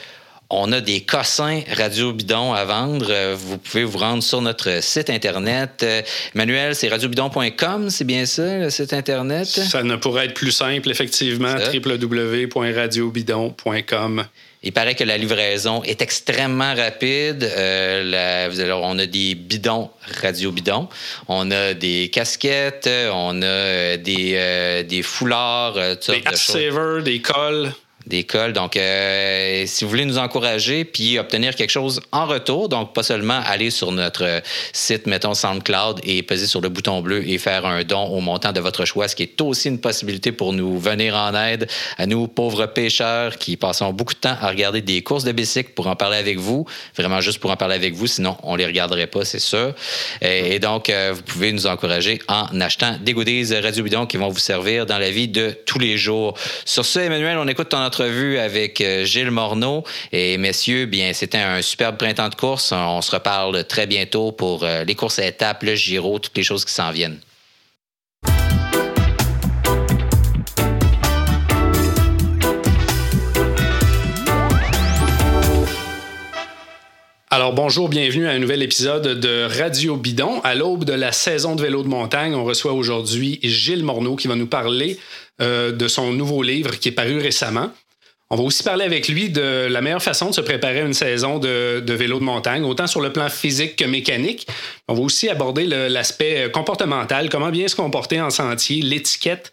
[0.53, 3.07] on a des cossins Radio Bidon à vendre.
[3.09, 5.81] Euh, vous pouvez vous rendre sur notre site Internet.
[5.83, 6.03] Euh,
[6.35, 9.47] Manuel, c'est radiobidon.com, c'est bien ça, le site Internet?
[9.47, 11.55] Ça ne pourrait être plus simple, effectivement.
[11.55, 14.27] www.radiobidon.com.
[14.65, 17.43] Il paraît que la livraison est extrêmement rapide.
[17.43, 19.91] Euh, on a des bidons
[20.23, 20.88] radio bidons,
[21.27, 27.73] on a des casquettes, on a des, des foulards, des de des cols
[28.07, 32.95] des Donc, euh, si vous voulez nous encourager puis obtenir quelque chose en retour, donc
[32.95, 37.38] pas seulement aller sur notre site, mettons SoundCloud et peser sur le bouton bleu et
[37.38, 40.53] faire un don au montant de votre choix, ce qui est aussi une possibilité pour
[40.53, 44.81] nous venir en aide à nous pauvres pêcheurs qui passons beaucoup de temps à regarder
[44.81, 47.95] des courses de bicycle pour en parler avec vous, vraiment juste pour en parler avec
[47.95, 49.75] vous, sinon on les regarderait pas, c'est sûr.
[50.21, 54.29] Et, donc, euh, vous pouvez nous encourager en achetant des goodies Radio Bidon qui vont
[54.29, 56.35] vous servir dans la vie de tous les jours.
[56.65, 59.85] Sur ce, Emmanuel, on écoute ton entrevue avec euh, Gilles Morneau.
[60.13, 62.73] Et messieurs, bien, c'était un superbe printemps de course.
[62.73, 66.43] On se reparle très bientôt pour euh, les courses à étapes, le Giro, toutes les
[66.43, 67.19] choses qui s'en viennent.
[77.29, 80.41] Alors bonjour, bienvenue à un nouvel épisode de Radio Bidon.
[80.45, 84.29] À l'aube de la saison de vélo de montagne, on reçoit aujourd'hui Gilles Morneau qui
[84.29, 84.99] va nous parler
[85.41, 87.71] euh, de son nouveau livre qui est paru récemment.
[88.33, 90.95] On va aussi parler avec lui de la meilleure façon de se préparer à une
[90.95, 94.49] saison de, de vélo de montagne, autant sur le plan physique que mécanique.
[94.88, 99.53] On va aussi aborder l'aspect comportemental, comment bien se comporter en sentier, l'étiquette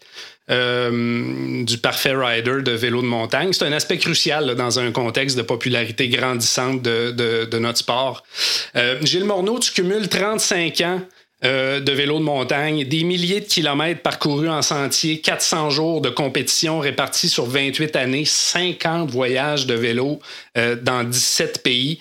[0.50, 3.52] euh, du parfait rider de vélo de montagne.
[3.52, 8.24] C'est un aspect crucial dans un contexte de popularité grandissante de, notre sport.
[8.76, 11.00] Euh, Gilles Morneau, tu cumules 35 ans
[11.44, 16.10] euh, de vélo de montagne, des milliers de kilomètres parcourus en sentier, 400 jours de
[16.10, 20.20] compétition répartis sur 28 années, 50 voyages de vélo
[20.54, 22.00] dans 17 pays.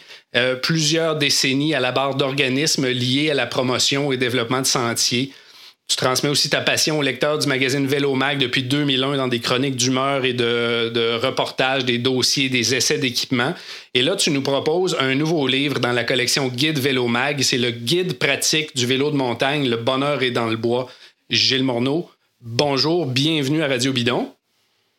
[0.61, 5.31] plusieurs décennies à la barre d'organismes liés à la promotion et développement de sentiers.
[5.89, 9.39] Tu transmets aussi ta passion au lecteur du magazine Vélo Mag depuis 2001 dans des
[9.39, 13.55] chroniques d'humeur et de, reportages, des dossiers, des essais d'équipement.
[13.95, 17.41] Et là, tu nous proposes un nouveau livre dans la collection Guide Vélo Mag.
[17.41, 20.89] C'est le guide pratique du vélo de montagne, Le bonheur est dans le bois.
[21.31, 22.07] Gilles Morneau,
[22.39, 24.31] bonjour, bienvenue à Radio Bidon.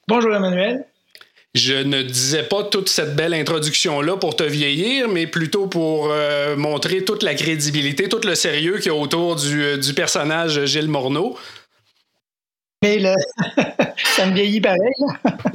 [0.09, 0.85] Bonjour Emmanuel.
[1.55, 6.55] Je ne disais pas toute cette belle introduction-là pour te vieillir, mais plutôt pour euh,
[6.55, 10.89] montrer toute la crédibilité, tout le sérieux qu'il y a autour du, euh, personnage Gilles
[10.89, 11.37] Morneau.
[12.83, 13.03] Mais
[14.17, 14.79] ça me vieillit pareil.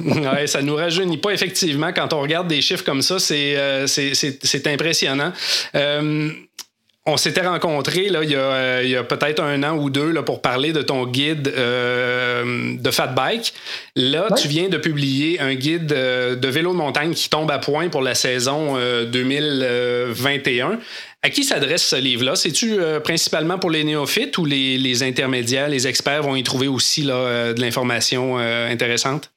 [0.00, 1.92] ouais, ça nous rajeunit pas, effectivement.
[1.94, 3.86] Quand on regarde des chiffres comme ça, c'est euh,
[4.66, 5.32] impressionnant
[7.06, 10.42] on s'était rencontrés là, il y a, euh, peut-être un an ou deux là, pour
[10.42, 13.54] parler de ton guide euh, de fat bike.
[13.94, 17.58] Là, tu viens de publier un guide euh, de vélo de montagne qui tombe à
[17.58, 20.80] point pour la saison 2021.
[21.22, 22.36] À qui s'adresse ce livre-là?
[22.36, 27.02] C'est-tu principalement pour les néophytes ou les, les, intermédiaires, les experts vont y trouver aussi
[27.02, 29.30] là, de l'information intéressante?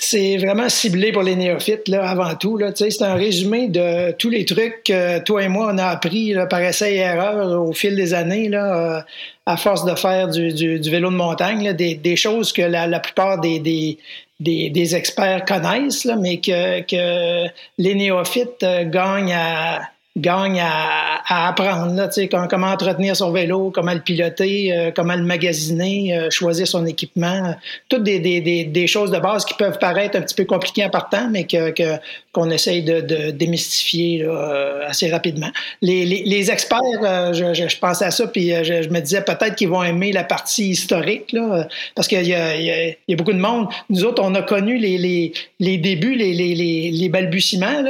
[0.00, 2.56] C'est vraiment ciblé pour les néophytes, là, avant tout.
[2.56, 2.70] Là.
[2.72, 6.46] C'est un résumé de tous les trucs que toi et moi, on a appris là,
[6.46, 9.00] par essai et erreur au fil des années, là, euh,
[9.44, 13.98] à force de faire du, vélo de montagne, là, des, choses que la, plupart des,
[14.94, 19.80] experts connaissent, là, mais que, que les néophytes euh, gagnent à
[20.16, 25.22] gagne à, apprendre, là, comment, comment entretenir son vélo, comment le piloter, euh, comment le
[25.22, 27.54] magasiner, euh, choisir son équipement.
[27.88, 30.90] toutes des, des, des, choses de base qui peuvent paraître un petit peu compliquées en
[30.90, 31.98] partant, mais que, que,
[32.32, 35.50] qu'on essaye de, démystifier euh, assez rapidement.
[35.82, 39.68] Les, les, les experts, je, je, pensais à ça, puis je, me disais peut-être qu'ils
[39.68, 43.68] vont aimer la partie historique, là, parce qu'il y y a beaucoup de monde.
[43.90, 47.82] Nous autres, on a connu les, les, les débuts, les, les, les balbutiements,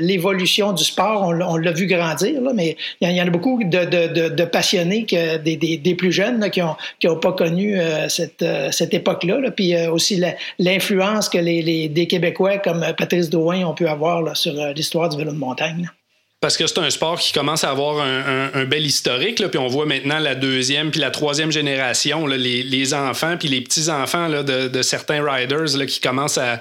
[0.00, 5.06] l'évolution du sport on, l'a vu grandir, mais il y, en a beaucoup de, passionnés
[5.44, 8.06] des, plus jeunes qui n'ont pas connu euh,
[8.42, 9.50] euh, cette, époque-là.
[9.50, 10.22] Puis euh, aussi
[10.58, 15.32] l'influence que les, des Québécois comme Patrice Drouin ont pu avoir sur l'histoire du vélo
[15.32, 15.90] de montagne
[16.38, 19.42] parce que c'est un sport qui commence à avoir un, bel historique.
[19.48, 24.28] Puis on voit maintenant la deuxième puis la troisième génération, les, enfants puis les petits-enfants
[24.28, 26.60] de, de, certains riders qui commencent à,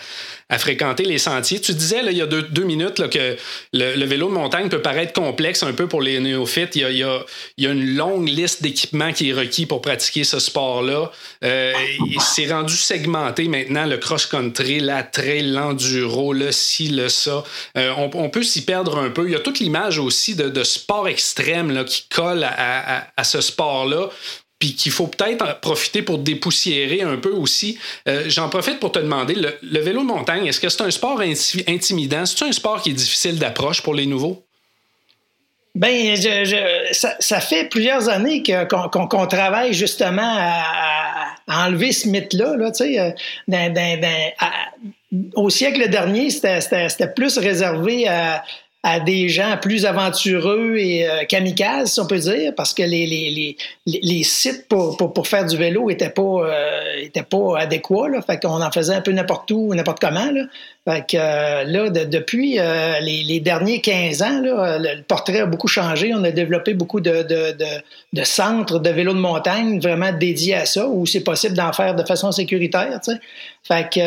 [0.49, 1.59] à fréquenter les sentiers.
[1.59, 3.35] Tu disais il y a deux, minutes que
[3.73, 6.75] le, vélo de montagne peut paraître complexe un peu pour les néophytes.
[6.75, 7.25] Il y a,
[7.57, 11.11] une longue liste d'équipements qui est requis pour pratiquer ce sport-là.
[11.43, 11.73] Euh,
[12.19, 17.43] c'est rendu segmenté maintenant, le cross-country, la trail, l'enduro, le ci, le ça.
[17.77, 19.25] Euh, on, peut s'y perdre un peu.
[19.27, 24.09] Il y a toute l'image aussi de, sport extrême qui colle à ce sport-là
[24.73, 27.77] qu'il faut peut-être profiter pour dépoussiérer un peu aussi.
[28.07, 31.21] Euh, j'en profite pour te demander, le, vélo de montagne, est-ce que c'est un sport
[31.67, 32.25] intimidant?
[32.25, 34.43] C'est un sport qui est difficile d'approche pour les nouveaux?
[35.75, 36.15] Ben,
[36.93, 42.55] ça, fait plusieurs années qu'on travaille justement à, enlever ce mythe-là.
[42.55, 43.11] Là, euh,
[45.35, 48.43] au siècle dernier, c'était plus réservé à,
[48.87, 53.07] à des gens plus aventureux et euh, kamikazes, si on peut dire, parce que les,
[53.07, 57.57] les, les, les sites pour, pour, pour, faire du vélo n'étaient pas, euh, étaient pas
[57.57, 58.09] adéquats.
[58.09, 58.21] Là.
[58.21, 60.29] Fait qu'on en faisait un peu n'importe où, n'importe comment.
[60.29, 60.43] Là.
[60.87, 65.47] Fait que euh, là, depuis euh, les, les, derniers 15 ans, là, le, portrait a
[65.47, 66.13] beaucoup changé.
[66.13, 67.65] On a développé beaucoup de, de, de,
[68.13, 71.95] de centres de vélo de montagne vraiment dédiés à ça, où c'est possible d'en faire
[71.95, 72.99] de façon sécuritaire.
[73.01, 73.19] sais.
[73.63, 73.99] Fait que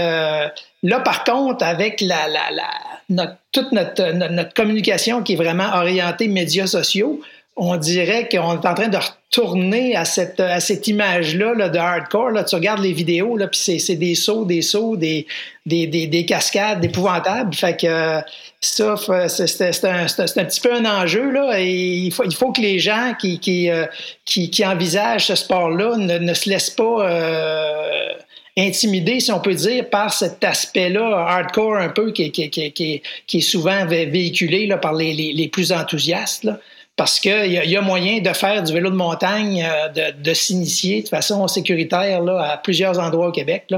[0.84, 2.70] là, par contre, avec la, la, la
[3.08, 7.20] notre, toute notre, notre, communication qui est vraiment orientée médias sociaux,
[7.56, 11.78] on dirait qu'on est en train de retourner à cette, à cette image-là là, de
[11.78, 12.30] hardcore.
[12.30, 12.44] Là.
[12.44, 15.26] Tu regardes les vidéos, là, puis c'est, des sauts, des sauts, des,
[15.66, 17.52] des, des, des cascades épouvantables.
[17.52, 18.20] Fait que
[18.60, 18.94] ça,
[19.28, 21.30] c'est, un, un, petit peu un enjeu.
[21.32, 23.86] Là, et il, faut, il faut que les gens qui, qui, euh,
[24.24, 27.10] qui, qui envisagent ce sport-là ne, ne se laissent pas...
[27.10, 28.12] Euh,
[28.58, 34.68] intimidé, si on peut dire, par cet aspect-là hardcore un peu qui, est souvent véhiculé
[34.82, 36.48] par les, plus enthousiastes.
[36.96, 41.08] Parce qu'il y, a moyen de faire du vélo de montagne, euh, de, s'initier de
[41.08, 43.72] façon sécuritaire à plusieurs endroits au Québec.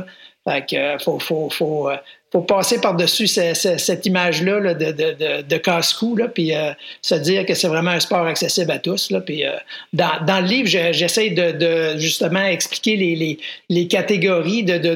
[0.49, 1.97] Euh, faut, euh,
[2.33, 7.67] faut passer par-dessus cette image-là de, de, de, casse-cou, puis euh, se dire que c'est
[7.67, 9.11] vraiment un sport accessible à tous.
[9.11, 9.53] Là, puis, euh,
[9.93, 13.39] dans, dans, le livre, j'essaie de, justement expliquer les, les,
[13.69, 14.95] les catégories de, de,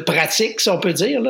[0.00, 1.20] pratiques, si on peut dire.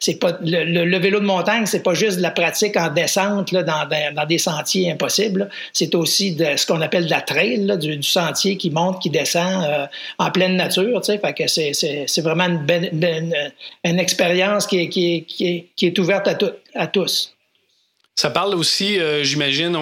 [0.00, 4.26] C'est pas, le, vélo de montagne, c'est pas juste de la pratique en descente dans,
[4.26, 5.48] des sentiers impossibles.
[5.72, 9.64] C'est aussi de ce qu'on appelle de la trail, du, sentier qui monte, qui descend
[9.64, 9.86] euh,
[10.18, 11.00] en pleine nature.
[11.04, 15.26] C'est, vraiment une, expérience qui
[15.80, 16.28] est, ouverte
[16.74, 17.34] à, tous.
[18.14, 19.78] Ça parle aussi, euh, j'imagine,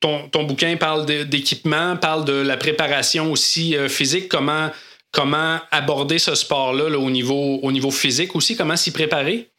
[0.00, 4.70] ton, ton, bouquin parle d'équipement, parle de la préparation aussi euh, physique, comment,
[5.12, 9.50] comment aborder ce sport-là au, niveau, au niveau physique aussi, comment s'y préparer?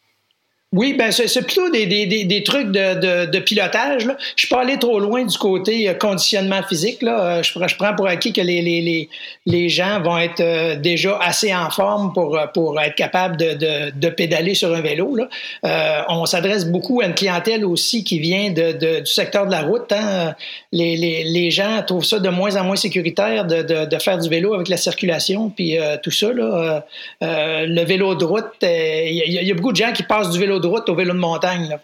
[0.74, 4.06] Oui, ben c'est plutôt des, des, des, trucs de, de, pilotage.
[4.06, 4.18] Là.
[4.36, 7.02] Je suis pas allé trop loin du côté euh, conditionnement physique.
[7.02, 7.38] Là.
[7.38, 9.08] Euh, je, prends pour acquis que les, les,
[9.46, 14.10] les, gens vont être euh, déjà assez en forme pour, pour être capables de, de,
[14.10, 15.16] pédaler sur un vélo.
[15.16, 16.06] Là.
[16.10, 19.90] On s'adresse beaucoup à une clientèle aussi qui vient du secteur de la route.
[19.94, 20.36] Hein.
[20.74, 24.18] Les, les, les, gens trouvent ça de moins en moins sécuritaire de, de, de faire
[24.18, 26.34] du vélo avec la circulation puis tout ça.
[26.34, 26.84] Là.
[27.22, 30.57] le vélo de route, il y, y, a beaucoup de gens qui passent du vélo
[30.60, 31.78] de route au vélo de montagne.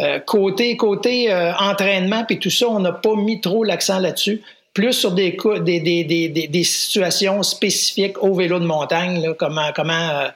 [0.00, 4.42] Euh, côté côté euh, entraînement puis tout ça, on n'a pas mis trop l'accent là-dessus.
[4.74, 10.28] Plus sur des, des, des, situations spécifiques au vélo de montagne, là, comment, comment, euh,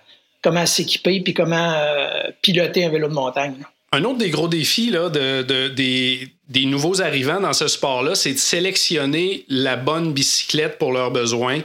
[0.42, 1.74] comment s'équiper puis comment
[2.40, 3.54] piloter un vélo de montagne.
[3.92, 8.32] Un autre des gros défis là, de, de des, nouveaux arrivants dans ce sport-là, c'est
[8.32, 11.60] de sélectionner la bonne bicyclette pour leurs besoins.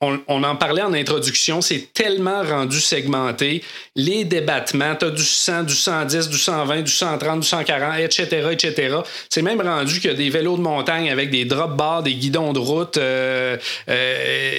[0.00, 3.62] On, on, en parlait en introduction, c'est tellement rendu segmenté.
[3.94, 8.48] Les débattements, tu as du 100, du 110, du 120, du 130, du 140, etc.,
[8.52, 8.96] etc.
[9.28, 12.14] C'est même rendu qu'il y a des vélos de montagne avec des drop bars, des
[12.14, 13.56] guidons de route, euh,
[13.88, 14.58] euh,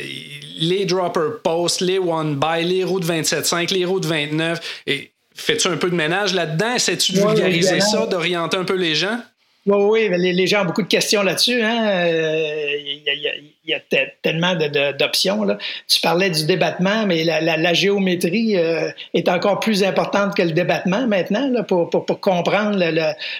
[0.60, 4.82] les dropper posts, les one by, les roues de 27.5, les roues de 29.
[4.88, 6.74] Et Fais-tu un peu de ménage là-dedans?
[6.74, 9.20] Essaies-tu de vulgariser ça, d'orienter un peu les gens?
[9.68, 11.62] Oui, oui, les, gens ont beaucoup de questions là-dessus.
[11.62, 11.90] Hein?
[11.90, 13.80] Euh, il y, a,
[14.22, 14.56] tellement
[14.98, 15.46] d'options.
[15.90, 21.06] Tu parlais du débattement, mais la, géométrie euh, est encore plus importante que le débattement
[21.06, 21.90] maintenant pour,
[22.22, 22.80] comprendre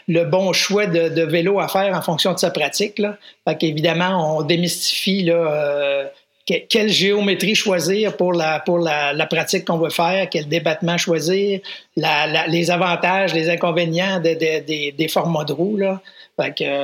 [0.08, 3.00] le, bon choix de, vélo à faire en fonction de sa pratique.
[3.00, 3.18] Là.
[3.48, 6.06] Fait qu'évidemment, on démystifie là, euh,
[6.48, 11.60] quelle géométrie choisir pour la, pour la, pratique qu'on veut faire, quel débattement choisir,
[11.96, 15.80] les avantages, les inconvénients des formats de roue.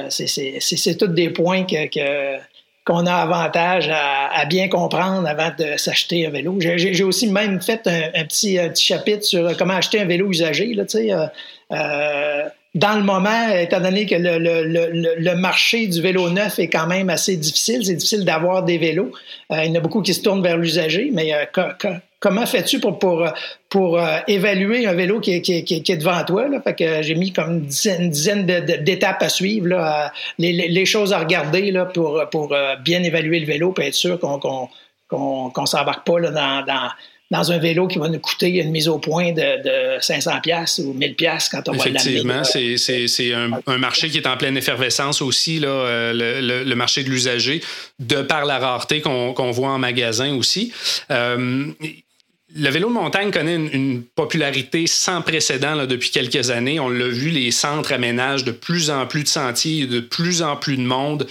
[0.10, 2.38] C'est tous des points que,
[2.86, 6.58] qu'on a avantage à, bien comprendre avant de s'acheter un vélo.
[6.60, 10.73] J'ai aussi même fait un, petit, petit, chapitre sur comment acheter un vélo usagé.
[10.73, 11.28] Là, euh,
[11.71, 17.09] euh, dans le moment, étant donné que le, marché du vélo neuf est quand même
[17.09, 19.12] assez difficile, c'est difficile d'avoir des vélos.
[19.51, 21.45] Euh, il y en a beaucoup qui se tournent vers l'usager, mais euh,
[22.19, 23.27] comment fais-tu pour, pour,
[23.69, 26.45] pour euh, évaluer un vélo qui, est devant toi?
[26.63, 30.09] Fait que j'ai mis comme une dizaine, d'étapes à suivre,
[30.39, 34.67] les, choses à regarder pour, pour bien évaluer le vélo et être sûr qu'on
[35.09, 36.89] qu'on s'embarque pas là, dans
[37.34, 40.93] dans un vélo qui va nous coûter une mise au point de, 500 pièces ou
[40.93, 45.19] 1000 pièces quand on va Effectivement, c'est un, un, marché qui est en pleine effervescence
[45.19, 47.62] aussi, là, euh, le, marché de l'usager,
[47.98, 50.72] de par la rareté qu'on voit en magasin aussi.
[51.10, 51.65] Euh,
[52.56, 56.80] le vélo de montagne connaît une, popularité sans précédent depuis quelques années.
[56.80, 60.56] On l'a vu, les centres aménagent de plus en plus de sentiers, de plus en
[60.56, 61.28] plus de monde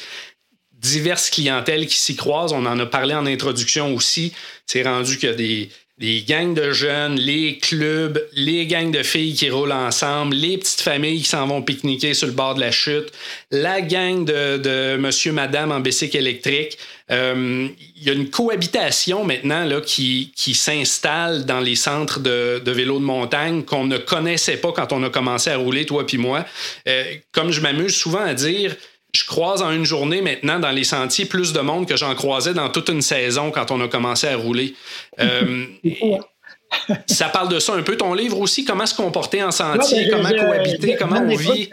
[0.82, 2.52] diverses clientèles qui s'y croisent.
[2.52, 4.32] On en a parlé en introduction aussi.
[4.66, 5.68] C'est rendu qu'il y a des,
[6.02, 10.80] les gangs de jeunes, les clubs, les gangs de filles qui roulent ensemble, les petites
[10.80, 13.12] familles qui s'en vont pique-niquer sur le bord de la chute,
[13.52, 16.76] la gang de, monsieur, madame en bicycle électrique.
[17.12, 22.60] Euh, il y a une cohabitation maintenant là, qui, qui s'installe dans les centres de,
[22.66, 26.18] vélos de montagne qu'on ne connaissait pas quand on a commencé à rouler, toi puis
[26.18, 26.44] moi.
[26.88, 28.74] Euh, comme je m'amuse souvent à dire,
[29.14, 32.54] je croise en une journée maintenant dans les sentiers plus de monde que j'en croisais
[32.54, 34.74] dans toute une saison quand on a commencé à rouler.
[35.20, 35.66] Euh,
[37.06, 37.96] ça parle de ça un peu.
[37.96, 41.70] Ton livre aussi, comment se comporter en sentier, comment cohabiter, comment on vit?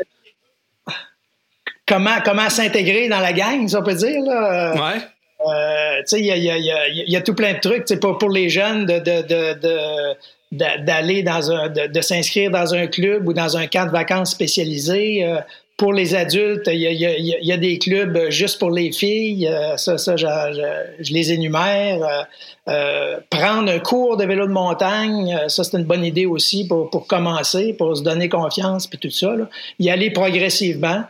[1.87, 4.21] Comment, comment s'intégrer dans la gang, ça on peut dire.
[4.21, 4.73] Là?
[4.73, 5.01] Ouais.
[5.47, 8.49] Euh, il y a, y, a, y a, tout plein de trucs pour, pour les
[8.49, 10.15] jeunes de, de, de,
[10.51, 15.23] d'aller dans un de, s'inscrire dans un club ou dans un camp de vacances spécialisé
[15.23, 15.39] euh,
[15.77, 19.47] pour les adultes, il y, a, des clubs juste pour les filles.
[19.47, 22.27] Euh, ça, ça je, les énumère.
[22.67, 26.89] Euh, prendre un cours de vélo de montagne, ça, c'est une bonne idée aussi pour,
[26.89, 29.33] pour commencer, pour se donner confiance, puis tout ça.
[29.79, 31.03] Y aller progressivement.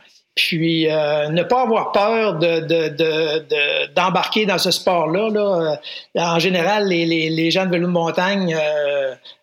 [0.48, 5.30] Puis ne pas avoir peur de, d'embarquer dans ce sport-là.
[5.30, 5.80] Là.
[6.16, 8.56] En général, les, gens de vélo de montagne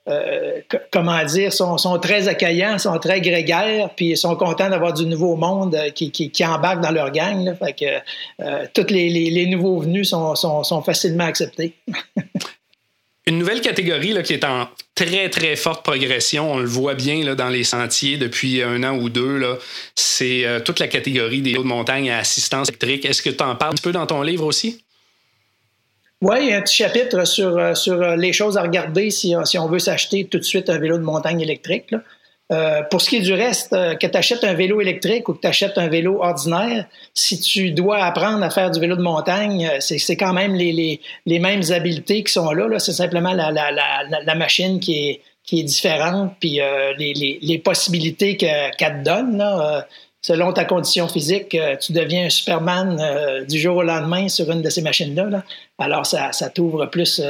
[0.09, 0.61] euh,
[0.93, 5.75] comment dire, sont, très accueillants, sont très grégaires, puis sont contents d'avoir du nouveau monde
[5.75, 7.45] euh, qui, embarque dans leur gang.
[7.45, 8.03] Là, fait
[8.41, 11.75] euh, tous les, nouveaux venus sont facilement acceptés.
[13.29, 17.49] Une nouvelle catégorie qui est en très, très forte progression, on le voit bien dans
[17.49, 19.43] les sentiers depuis un an ou deux,
[19.97, 23.05] c'est toute la catégorie des hauts de montagne à assistance électrique.
[23.05, 24.81] Est-ce que tu en parles un peu dans ton livre aussi?
[26.23, 29.35] Oui, il y a un petit chapitre sur, euh, euh, les choses à regarder si
[29.37, 31.95] on veut s'acheter tout de suite un vélo de montagne électrique.
[32.53, 35.41] Euh, pour ce qui est du reste, que tu achètes un vélo électrique ou que
[35.41, 39.71] tu achètes un vélo ordinaire, si tu dois apprendre à faire du vélo de montagne,
[39.81, 42.79] c'est quand même les, mêmes habiletés qui sont là.
[42.79, 45.21] C'est simplement la, machine qui
[45.51, 46.61] est, différente, puis
[46.99, 49.43] les, possibilités qu'elle te donne.
[50.27, 54.51] Selon ta condition physique, euh, tu deviens un Superman euh, du jour au lendemain sur
[54.51, 55.45] une de ces machines-là.
[55.79, 57.23] Alors, ça, ça t'ouvre plus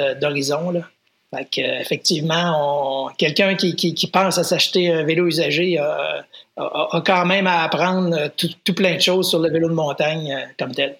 [1.34, 1.80] euh, d'horizon.
[1.80, 8.74] effectivement, quelqu'un qui, pense à s'acheter un vélo usagé a, quand même à apprendre tout,
[8.74, 10.96] plein de choses sur le vélo de montagne comme tel.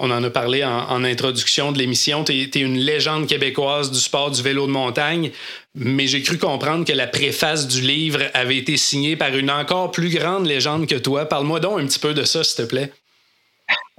[0.00, 2.22] On en a parlé en, introduction de l'émission.
[2.22, 5.32] Tu es, une légende québécoise du sport du vélo de montagne,
[5.74, 9.90] mais j'ai cru comprendre que la préface du livre avait été signée par une encore
[9.90, 11.26] plus grande légende que toi.
[11.26, 12.92] Parle-moi donc un petit peu de ça, s'il te plaît.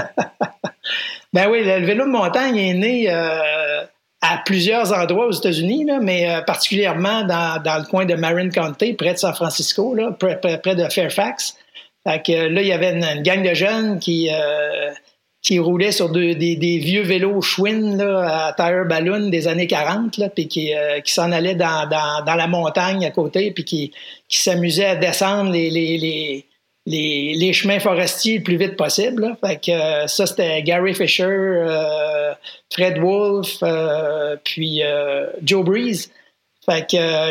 [1.32, 3.82] ben oui, le, vélo de montagne est né euh,
[4.28, 9.14] à plusieurs endroits aux États-Unis, mais euh, particulièrement dans, le coin de Marin County, près
[9.14, 11.56] de San Francisco, près, de Fairfax.
[12.04, 14.90] là, il y avait une, gang de jeunes qui euh,
[15.46, 16.34] qui roulait sur des,
[16.82, 21.12] vieux vélos Schwinn là, à tire balloon des années 40, là, puis qui, euh, qui
[21.12, 23.92] s'en allait dans, dans, la montagne à côté, puis qui,
[24.28, 26.45] qui s'amusait à descendre les, les, les,
[26.86, 29.36] les, chemins forestiers le plus vite possible.
[29.44, 32.32] Euh, ça, c'était Gary Fisher, euh,
[32.72, 33.62] Fred Wolf,
[34.44, 34.82] puis
[35.42, 36.10] Joe Breeze.
[36.64, 36.86] Fait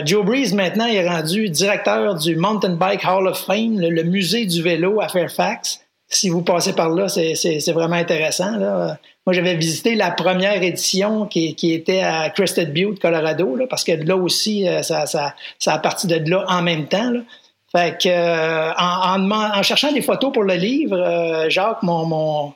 [0.05, 4.61] Joe Breeze, maintenant, est rendu directeur du Mountain Bike Hall of Fame, le musée du
[4.61, 8.51] vélo à Fairfax si vous passez par là, c'est vraiment intéressant.
[8.57, 14.15] Moi, j'avais visité la première édition qui, était à Crested Butte, Colorado, parce que là
[14.15, 15.33] aussi, euh, ça,
[15.65, 17.11] a parti de là en même temps.
[17.75, 22.53] Fait que, euh, en, en, cherchant des photos pour le livre, euh, Jacques, mon, mon,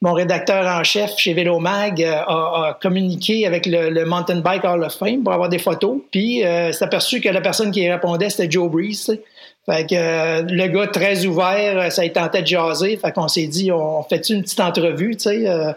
[0.00, 4.94] mon, rédacteur en chef chez Vélomag, a, a, communiqué avec le, Mountain Bike Hall of
[4.94, 5.98] Fame pour avoir des photos.
[6.10, 9.18] Puis, s'est aperçu que la personne qui répondait, c'était Joe Breeze.
[9.66, 12.96] Fait que euh, le gars très ouvert, euh, ça a tenté de jaser.
[12.96, 15.16] Fait qu'on s'est dit, on fait une petite entrevue.
[15.26, 15.72] Euh,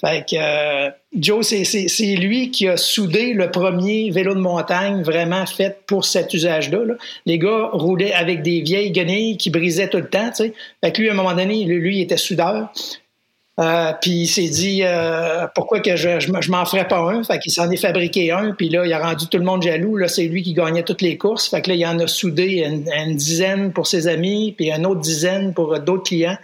[0.00, 5.78] fait que Joe, c'est lui qui a soudé le premier vélo de montagne vraiment fait
[5.86, 6.94] pour cet usage-là.
[7.26, 10.30] Les gars roulaient avec des vieilles guenilles qui brisaient tout le temps.
[10.32, 12.72] Fait que lui, à un moment donné, lui, il était soudeur.
[13.60, 17.22] Euh, puis il s'est dit euh, pourquoi que je, m'en ferais pas un?
[17.22, 18.52] Fait qu'il s'en est fabriqué un.
[18.52, 19.96] Puis là, il a rendu tout le monde jaloux.
[19.96, 21.48] Là, c'est lui qui gagnait toutes les courses.
[21.48, 25.00] Fait que là, il en a soudé une, dizaine pour ses amis, puis une autre
[25.00, 26.36] dizaine pour d'autres clients.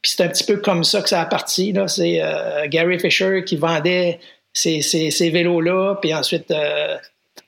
[0.00, 1.74] Puis c'est un petit peu comme ça que ça a parti.
[1.86, 4.18] C'est euh, Gary Fisher qui vendait
[4.54, 5.96] ces, vélos-là.
[6.00, 6.50] Puis ensuite,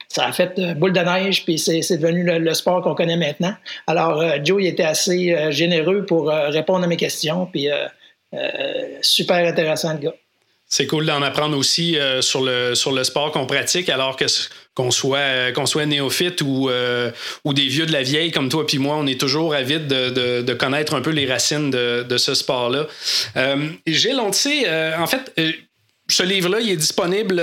[0.09, 3.55] ça a fait boule de neige, puis c'est, devenu le, sport qu'on connaît maintenant.
[3.87, 7.47] Alors, Joe, il était assez généreux pour répondre à mes questions.
[7.47, 7.71] Puis
[9.03, 10.15] super intéressant, le gars.
[10.69, 14.25] C'est cool d'en apprendre aussi euh, sur, le, sur le sport qu'on pratique, alors que
[14.75, 16.69] qu'on soit, euh, soit néophyte ou,
[17.45, 20.43] ou des vieux de la vieille comme toi puis moi, on est toujours avide de,
[20.43, 22.89] de, connaître un peu les racines de, de ce sport-là.
[23.87, 25.33] Gilles, on sait, en fait,
[26.09, 27.37] ce livre-là, il est disponible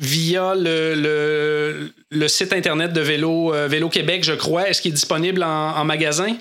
[0.00, 4.68] via le, le, site internet de Vélo, Vélo Québec, je crois.
[4.68, 6.34] Est-ce qu'il est disponible en magasin?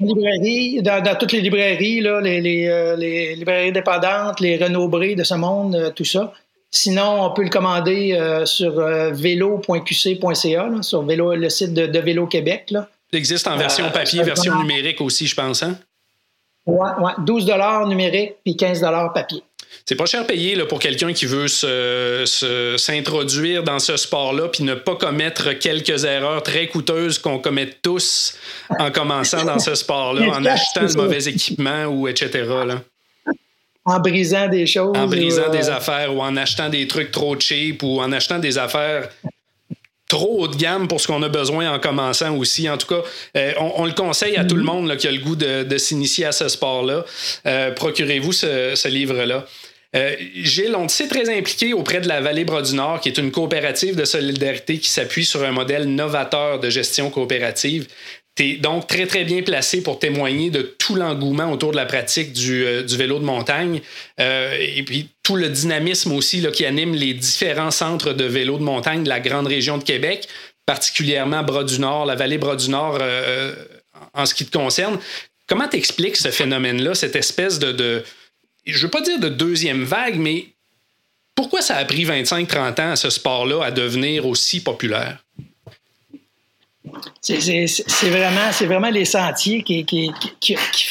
[0.00, 5.14] Librairies, dans, toutes les librairies, là, les, les, euh, les, librairies indépendantes, les Renault Bré
[5.14, 6.32] de ce monde, euh, tout ça.
[6.70, 8.74] Sinon, on peut le commander euh, sur
[9.12, 12.66] vélo.qc.ca, sur vélo, le site de, Vélo Québec.
[12.70, 12.88] Là.
[13.12, 15.62] Il existe en version papier, version numérique aussi, je pense.
[15.62, 15.78] Hein?
[16.66, 17.50] Oui, ouais, 12
[17.86, 18.84] numérique puis 15
[19.14, 19.42] papier.
[19.88, 24.74] C'est pas cher payé là, pour quelqu'un qui veut s'introduire dans ce sport-là puis ne
[24.74, 28.36] pas commettre quelques erreurs très coûteuses qu'on commet tous
[28.78, 32.44] en commençant dans ce sport-là, en achetant le mauvais équipement ou etc.
[33.86, 34.94] En brisant des choses.
[34.94, 38.38] En brisant des euh, affaires ou en achetant des trucs trop cheap ou en achetant
[38.38, 39.08] des affaires
[40.06, 42.68] trop haut de gamme pour ce qu'on a besoin en commençant aussi.
[42.68, 43.00] En tout cas,
[43.38, 46.32] euh, on, le conseille à tout le monde qui a le goût de, s'initier à
[46.32, 47.06] ce sport-là.
[47.46, 49.46] Euh, procurez-vous ce livre-là.
[49.96, 53.08] Euh, Gilles, on te sait très impliqué auprès de la Vallée Bras du Nord, qui
[53.08, 57.86] est une coopérative de solidarité qui s'appuie sur un modèle novateur de gestion coopérative.
[58.36, 61.86] tu es donc très, très bien placé pour témoigner de tout l'engouement autour de la
[61.86, 63.80] pratique du, du vélo de montagne
[64.18, 69.04] et puis tout le dynamisme aussi qui anime les différents centres de vélo de montagne
[69.04, 70.28] de la grande région de Québec,
[70.66, 72.98] particulièrement Bras du Nord, la vallée Bras du Nord
[74.12, 74.98] en ce qui te concerne.
[75.46, 78.04] Comment t'expliques ce phénomène-là, cette espèce de,
[78.72, 80.46] je veux pas dire de deuxième vague, mais
[81.34, 85.24] pourquoi ça a pris 25-30 ans à ce sport-là à devenir aussi populaire?
[87.20, 90.14] C'est vraiment, vraiment les sentiers qui,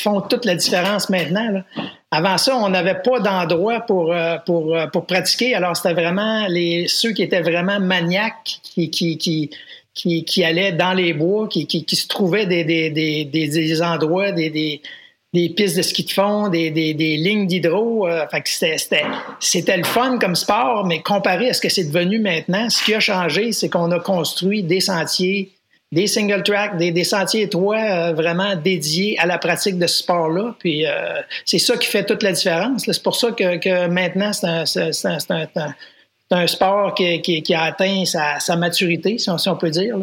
[0.01, 1.63] font toute la différence maintenant.
[2.11, 5.55] Avant ça, on n'avait pas d'endroit pour, euh, euh, pour pratiquer.
[5.55, 11.67] Alors, c'était vraiment les, ceux qui étaient vraiment maniaques qui, allaient dans les bois, qui,
[11.67, 14.81] qui, se trouvaient des, des, des, des endroits, des,
[15.37, 18.07] des, des, pistes de ski de fond, des, lignes d'hydro.
[18.07, 18.25] Euh,
[19.39, 22.93] c'était le fun comme sport, mais comparé à ce que c'est devenu maintenant, ce qui
[22.93, 25.51] a changé, c'est qu'on a construit des sentiers,
[25.91, 30.55] des single track, des, sentiers étroits euh, vraiment dédiés à la pratique de ce sport-là.
[30.59, 32.83] Puis euh, c'est ça qui fait toute la différence.
[32.85, 35.73] C'est pour ça que, que maintenant, c'est un, un
[36.29, 39.95] c'est un sport qui, qui, a atteint sa, maturité, si on, peut dire.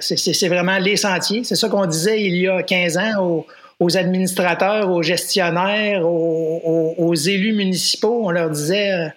[0.00, 1.44] C'est vraiment les sentiers.
[1.44, 3.44] C'est ça qu'on disait il y a 15 ans
[3.80, 8.22] aux, administrateurs, aux gestionnaires, aux, élus municipaux.
[8.24, 9.08] On leur disait euh,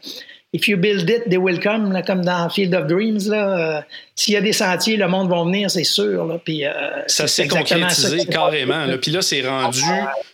[0.53, 3.32] If you build it, they will come, comme dans Field of Dreams.
[3.32, 3.82] Euh,
[4.16, 6.39] s'il y a des sentiers, le monde va venir, c'est sûr.
[6.45, 6.72] Puis, euh,
[7.07, 8.86] ça s'est concrétisé carrément.
[9.01, 9.82] Puis là, c'est rendu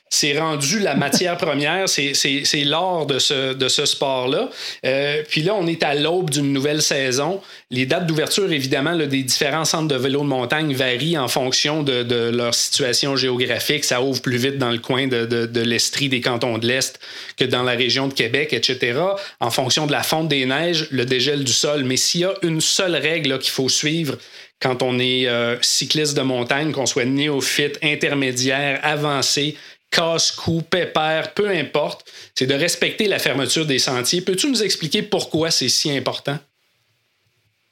[0.10, 4.50] c'est rendu la matière première, c'est l'or de ce, de ce sport-là.
[4.86, 7.42] Euh, puis là, on est à l'aube d'une nouvelle saison.
[7.70, 12.04] Les dates d'ouverture, évidemment, des différents centres de vélo de montagne varient en fonction de,
[12.04, 13.84] de, leur situation géographique.
[13.84, 17.00] Ça ouvre plus vite dans le coin de, de, de l'Estrie, des cantons de l'Est,
[17.38, 19.00] que dans la région de Québec, etc.
[19.40, 21.84] En fonction de la fonte des neiges, le dégel du sol.
[21.84, 24.18] Mais s'il y a une seule règle qu'il faut suivre,
[24.62, 29.56] quand on est euh, cycliste de montagne, qu'on soit néophyte, intermédiaire, avancé,
[29.92, 34.22] casse-cou, pépère, peu importe, c'est de respecter la fermeture des sentiers.
[34.22, 36.38] Peux-tu nous expliquer pourquoi c'est si important?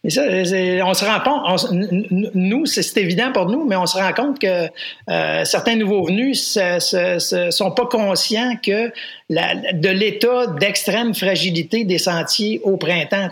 [0.03, 4.67] On se rend compte, nous, c'est évident pour nous, mais on se rend compte que
[5.09, 8.91] euh, certains nouveaux venus ne sont pas conscients que
[9.29, 13.29] de l'état d'extrême fragilité des sentiers au printemps.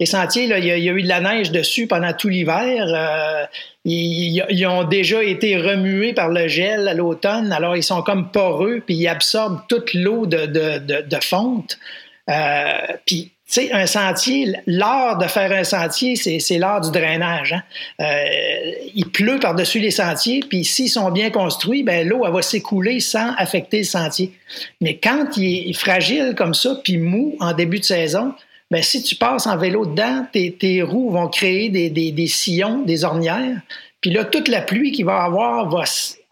[0.00, 2.86] Les sentiers, il y, a eu de la neige dessus pendant tout l'hiver.
[2.88, 3.44] Euh,
[3.84, 8.82] ils, ont déjà été remués par le gel à l'automne, alors ils sont comme poreux,
[8.84, 11.78] puis ils absorbent toute l'eau de, fonte.
[12.28, 17.52] Euh, puis tu sais, un sentier, l'art de faire un sentier, c'est l'art du drainage.
[17.52, 17.62] Hein.
[18.00, 22.98] Euh, il pleut par-dessus les sentiers, puis s'ils sont bien construits, ben l'eau va s'écouler
[22.98, 24.32] sans affecter le sentier.
[24.80, 28.34] Mais quand il est fragile comme ça, puis mou en début de saison,
[28.72, 33.60] ben si tu passes en vélo dedans, tes, roues vont créer des, sillons, des ornières.
[34.00, 35.84] Puis là, toute la pluie qu'il va avoir va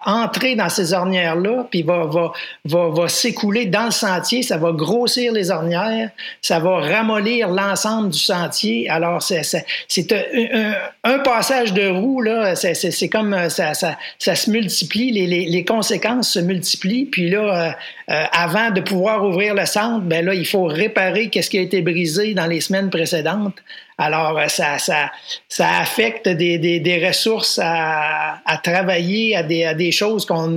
[0.05, 2.33] entrer dans ces ornières-là, puis va, va,
[2.65, 8.11] va, va s'écouler dans le sentier, ça va grossir les ornières, ça va ramollir l'ensemble
[8.11, 8.89] du sentier.
[8.89, 10.75] Alors, c'est un,
[11.05, 12.23] un, passage de roue,
[12.55, 17.39] c'est comme euh, ça, ça, se multiplie, les, les, les, conséquences se multiplient, puis là,
[17.39, 17.71] euh,
[18.11, 21.63] euh, avant de pouvoir ouvrir le centre, ben là, il faut réparer qu'est-ce qui a
[21.63, 23.57] été brisé dans les semaines précédentes.
[23.97, 25.13] Alors, ça, ça,
[25.49, 30.53] ça affecte des, des, des ressources à, à, travailler, à des, à des choses qu'on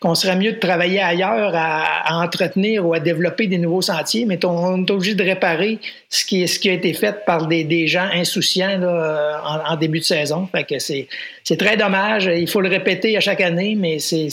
[0.00, 4.42] qu'on serait mieux de travailler ailleurs, à, entretenir ou à développer des nouveaux sentiers, mais
[4.46, 7.86] on, est obligé de réparer ce qui, ce qui a été fait par des, des
[7.86, 10.48] gens insouciants là, en, début de saison.
[10.50, 12.30] Fait que c'est très dommage.
[12.32, 14.28] Il faut le répéter à chaque année, mais c'est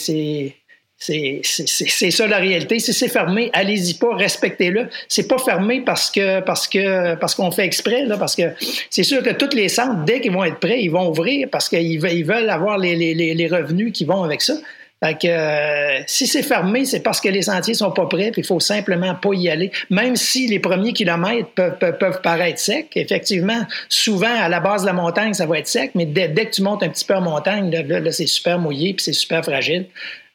[0.99, 2.79] c'est ça la réalité.
[2.79, 4.89] Si c'est fermé, allez-y pas, respectez-le.
[5.07, 8.43] C'est pas fermé parce que parce que parce qu'on fait exprès là, parce que
[8.89, 11.69] c'est sûr que tous les centres, dès qu'ils vont être prêts, ils vont ouvrir parce
[11.69, 14.55] qu'ils ils veulent avoir les, les, les, revenus qui vont avec ça.
[15.03, 18.41] Fait que euh, si c'est fermé, c'est parce que les sentiers sont pas prêts, puis
[18.41, 19.71] il faut simplement pas y aller.
[19.91, 24.93] Même si les premiers kilomètres peuvent, paraître secs, effectivement, souvent à la base de la
[24.93, 27.69] montagne, ça va être sec, mais dès, que tu montes un petit peu en montagne,
[27.69, 29.85] là, c'est super mouillé, puis c'est super fragile.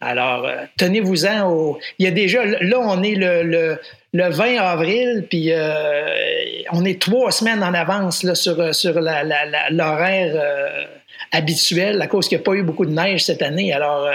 [0.00, 1.78] Alors, euh, tenez-vous-en au.
[1.98, 2.44] Il y a déjà.
[2.44, 3.78] Là, on est le, le,
[4.12, 6.04] le 20 avril, puis euh,
[6.72, 8.56] on est trois semaines en avance sur,
[9.70, 10.34] l'horaire
[11.32, 13.72] habituel à cause qu'il n'y a pas eu beaucoup de neige cette année.
[13.72, 14.08] Alors,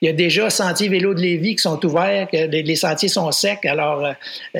[0.00, 3.30] il y a déjà sentiers vélo de Lévis qui sont ouverts, que les, sentiers sont
[3.30, 3.64] secs.
[3.64, 4.14] Alors,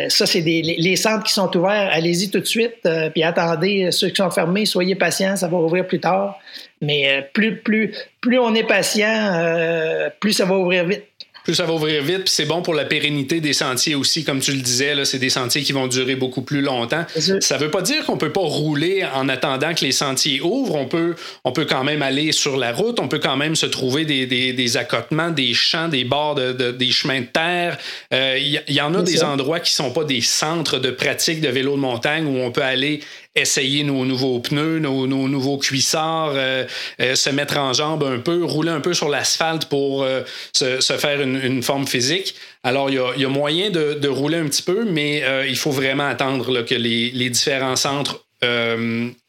[0.08, 1.90] ça, c'est des les, centres qui sont ouverts.
[1.92, 4.66] Allez-y tout de suite, puis attendez ceux qui sont fermés.
[4.66, 6.38] Soyez patients, ça va ouvrir plus tard.
[6.80, 11.04] Mais plus, plus, plus on est patient, plus ça va ouvrir vite.
[11.45, 14.40] Plus ça va ouvrir vite, puis c'est bon pour la pérennité des sentiers aussi, comme
[14.40, 17.05] tu le disais, là, c'est des sentiers qui vont durer beaucoup plus longtemps.
[17.40, 20.76] Ça veut pas dire qu'on peut pas rouler en attendant que les sentiers ouvrent.
[20.76, 21.14] On peut,
[21.45, 24.26] on peut quand même aller sur la route, on peut quand même se trouver des,
[24.26, 27.78] des, des accotements, des champs, des bords, de, des chemins de terre.
[28.11, 31.40] Il euh, y, y, en a des endroits qui sont pas des centres de pratique
[31.40, 33.01] de vélo de montagne où on peut aller
[33.35, 36.64] essayer nos nouveaux pneus, nos, nouveaux cuissards, euh,
[37.01, 40.22] euh, se mettre en jambe un peu, rouler un peu sur l'asphalte pour euh,
[40.53, 42.35] se, faire une, forme physique.
[42.62, 46.62] Alors, il y a, moyen de, rouler un petit peu, mais il faut vraiment attendre
[46.62, 48.24] que les, différents centres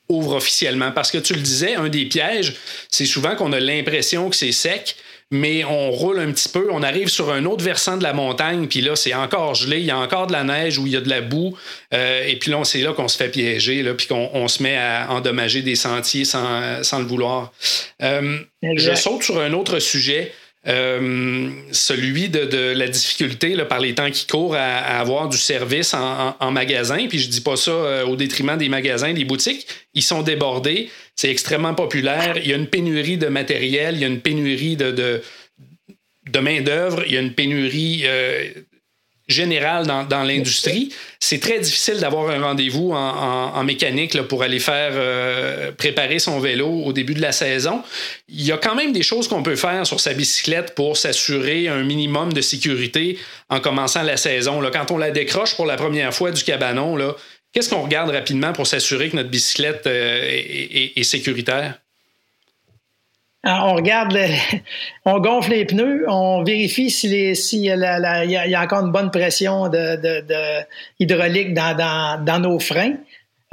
[0.10, 0.92] ouvrent officiellement.
[0.92, 2.56] Parce que tu le disais, un des pièges,
[2.90, 4.96] c'est souvent qu'on a l'impression que c'est sec,
[5.34, 8.68] mais on roule un petit peu, on arrive sur un autre versant de la montagne,
[8.68, 10.96] puis là, c'est encore gelé, il y a encore de la neige ou il y
[10.96, 11.58] a de la boue,
[11.92, 14.78] euh, et puis là, c'est là qu'on se fait piéger, là, puis qu'on se met
[14.78, 17.52] à endommager des sentiers sans, le vouloir.
[18.04, 20.32] Euh, je saute sur un autre sujet.
[20.66, 26.52] Euh, celui de, la difficulté par les temps qui courent à, avoir du service en,
[26.52, 27.06] magasin.
[27.10, 29.68] Puis je dis pas ça euh, au détriment des magasins, des boutiques.
[29.94, 30.90] Ils sont débordés.
[31.16, 32.38] C'est extrêmement populaire.
[32.38, 35.22] Il y a une pénurie de matériel, il y a une pénurie de,
[36.40, 38.50] main-d'œuvre, il y a une pénurie euh,
[39.28, 40.90] général dans, l'industrie,
[41.20, 46.68] c'est très difficile d'avoir un rendez-vous en, mécanique pour aller faire euh, préparer son vélo
[46.68, 47.82] au début de la saison.
[48.28, 51.70] Il y a quand même des choses qu'on peut faire sur sa bicyclette pour s'assurer
[51.70, 53.18] un minimum de sécurité
[53.50, 54.60] en commençant la saison.
[54.60, 56.98] Là, quand on la décroche pour la première fois du cabanon,
[57.54, 60.22] qu'est-ce qu'on regarde rapidement pour s'assurer que notre bicyclette euh,
[60.96, 61.80] est sécuritaire?
[63.46, 64.18] on regarde,
[65.06, 69.70] on gonfle les pneus, on vérifie s'il y, a encore une bonne pression
[71.00, 72.96] hydraulique dans, nos freins.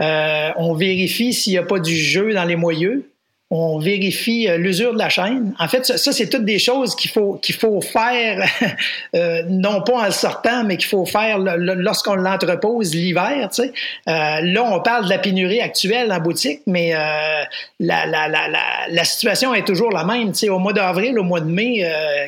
[0.00, 3.09] Euh, on vérifie s'il n'y a pas du jeu dans les moyeux
[3.52, 5.54] on vérifie euh, l'usure de la chaîne.
[5.58, 8.48] En fait, ça, c'est toutes des choses qu'il faut qu'il faut faire,
[9.16, 13.48] euh, non pas en sortant, mais qu'il faut faire lorsqu'on l'entrepose l'hiver.
[13.52, 13.72] Tu sais.
[14.08, 18.48] Euh, là, on parle de la pénurie actuelle en boutique, mais la, la, la,
[18.88, 20.30] la, situation est toujours la même.
[20.30, 20.48] Tu sais.
[20.48, 21.84] Au mois d'avril, au mois de mai,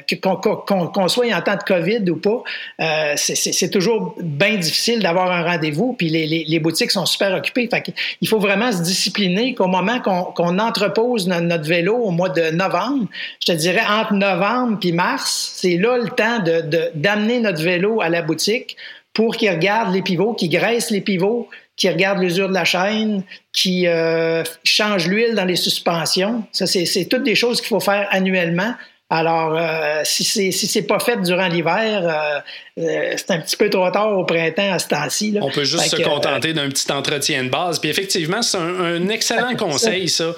[0.09, 2.43] qu'on soit en temps de COVID ou pas,
[3.16, 5.93] c'est toujours bien difficile d'avoir un rendez-vous.
[5.93, 7.68] Puis les, les, les, boutiques sont super occupées.
[7.70, 12.50] Fait il faut vraiment se discipliner qu'au moment qu'on entrepose notre vélo au mois de
[12.50, 13.06] novembre,
[13.40, 16.38] je te dirais entre novembre puis mars, c'est là le temps
[16.94, 18.76] d'amener de, notre vélo à la boutique
[19.12, 23.22] pour qu'il regarde les pivots, qu'il graisse les pivots, qu'il regarde l'usure de la chaîne,
[23.52, 26.44] qui euh, change l'huile dans les suspensions.
[26.52, 28.74] Ça, c'est toutes des choses qu'il faut faire annuellement
[29.14, 33.58] alors, euh, si c'est si c'est pas fait durant l'hiver, euh, euh, c'est un petit
[33.58, 35.36] peu trop tard au printemps à ce temps-ci.
[35.38, 37.78] On peut juste se contenter d'un petit entretien de base.
[37.78, 40.34] Puis effectivement, c'est un, excellent conseil, ça,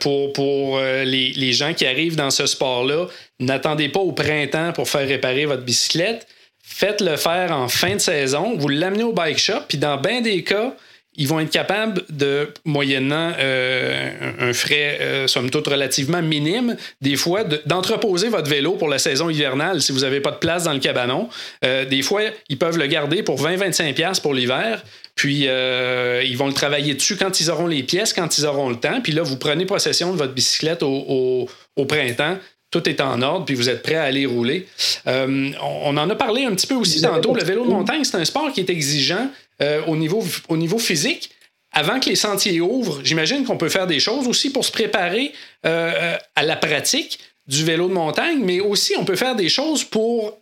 [0.00, 3.08] pour, pour les, les, gens qui arrivent dans ce sport-là.
[3.40, 6.26] N'attendez pas au printemps pour faire réparer votre bicyclette.
[6.62, 8.54] Faites-le faire en fin de saison.
[8.56, 10.72] Vous l'amenez au bike shop, puis dans bien des cas,
[11.18, 17.16] ils vont être capables de, moyennant euh, un frais, euh, somme toute, relativement minime, des
[17.16, 20.72] fois, d'entreposer votre vélo pour la saison hivernale si vous n'avez pas de place dans
[20.72, 21.28] le cabanon.
[21.64, 24.84] Euh, des fois, ils peuvent le garder pour 20-25$ pour l'hiver.
[25.16, 28.76] Puis, ils vont le travailler dessus quand ils auront les pièces, quand ils auront le
[28.76, 29.00] temps.
[29.02, 31.48] Puis là, vous prenez possession de votre bicyclette au,
[31.88, 32.38] printemps
[32.70, 34.68] tout est en ordre, puis vous êtes prêt à aller rouler.
[35.06, 37.34] on, en a parlé un petit peu aussi tantôt.
[37.34, 39.28] Le vélo de montagne, c'est un sport qui est exigeant.
[39.60, 41.30] Euh, au, niveau, au niveau physique,
[41.72, 45.32] avant que les sentiers ouvrent, j'imagine qu'on peut faire des choses aussi pour se préparer
[45.66, 49.82] euh, à la pratique du vélo de montagne, mais aussi on peut faire des choses
[49.82, 50.38] pour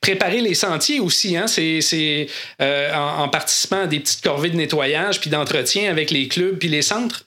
[0.00, 1.36] préparer les sentiers aussi.
[1.36, 1.46] Hein?
[1.48, 2.28] C'est
[2.60, 6.58] euh, en, en, participant à des petites corvées de nettoyage puis d'entretien avec les clubs
[6.58, 7.24] puis les centres.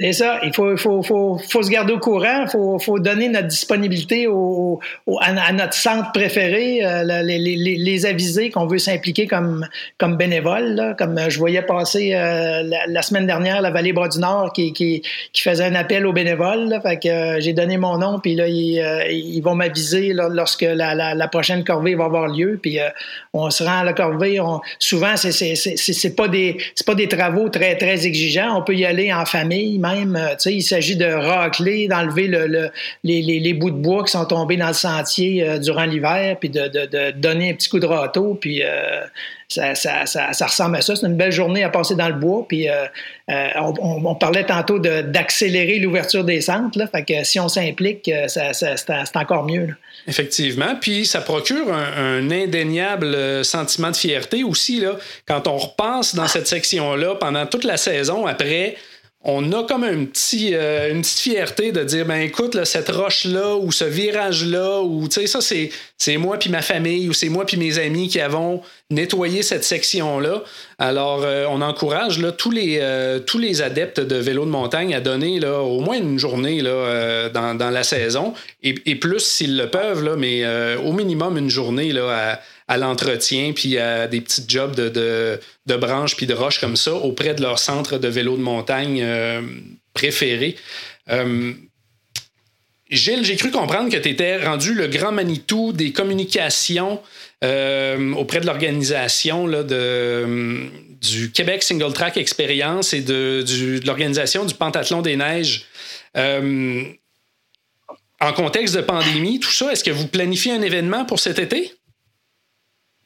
[0.00, 0.38] C'est ça.
[0.44, 2.42] Il faut, faut, faut, faut, se garder au courant.
[2.44, 4.78] Il faut, faut, donner notre disponibilité au,
[5.20, 9.66] à, notre centre préféré, euh, les, les, les, aviser qu'on veut s'impliquer comme,
[9.98, 10.74] comme bénévole.
[10.74, 10.94] Là.
[10.94, 14.72] Comme euh, je voyais passer euh, la, semaine dernière la Vallée Bras du Nord qui,
[14.72, 16.68] qui, qui faisait un appel aux bénévoles.
[16.68, 16.80] Là.
[16.80, 18.80] Fait que j'ai donné mon nom, puis là, ils,
[19.10, 22.60] ils vont m'aviser lorsque la, la, prochaine corvée va avoir lieu.
[22.62, 22.78] Puis
[23.32, 24.38] on se rend à la corvée.
[24.38, 28.56] On, souvent, c'est pas des c'est pas des travaux très, très exigeants.
[28.56, 32.70] On peut y aller en famille Euh, il s'agit de racler, d'enlever le,
[33.04, 37.12] les, bouts de bois qui sont tombés dans le sentier euh, durant l'hiver, puis de,
[37.12, 39.02] donner un petit coup de râteau, puis euh,
[39.48, 39.72] ça,
[40.44, 40.96] ressemble à ça.
[40.96, 42.68] C'est une belle journée à passer dans le bois, puis
[43.28, 49.44] on, parlait tantôt d'accélérer l'ouverture des centres, là, fait que si on s'implique, c'est encore
[49.44, 49.68] mieux.
[50.06, 56.28] Effectivement, puis ça procure un, indéniable sentiment de fierté aussi, là, quand on repasse dans
[56.28, 58.76] cette section-là pendant toute la saison après
[59.22, 63.24] on a comme un petit, euh, une petite fierté de dire ben écoute cette roche
[63.24, 67.08] là ou ce virage là ou tu sais ça c'est c'est moi puis ma famille
[67.08, 70.44] ou c'est moi puis mes amis qui avons nettoyé cette section là
[70.78, 74.94] alors euh, on encourage là tous les euh, tous les adeptes de vélo de montagne
[74.94, 79.56] à donner là au moins une journée là dans, la saison et, et plus s'ils
[79.56, 80.44] le peuvent là mais
[80.76, 86.16] au minimum une journée là à à l'entretien, puis à des petits jobs de, branches
[86.16, 89.40] puis de roches comme ça auprès de leur centre de vélo de montagne euh,
[89.94, 90.54] préféré.
[91.08, 91.54] Euh,
[92.90, 97.00] Gilles, j'ai cru comprendre que tu étais rendu le grand Manitou des communications
[97.42, 105.02] euh, auprès de l'organisation du Québec Single Track Experience et de, de l'organisation du Pentathlon
[105.02, 105.66] des Neiges.
[106.14, 106.92] en
[108.34, 111.77] contexte de pandémie, tout ça, est-ce que vous planifiez un événement pour cet été?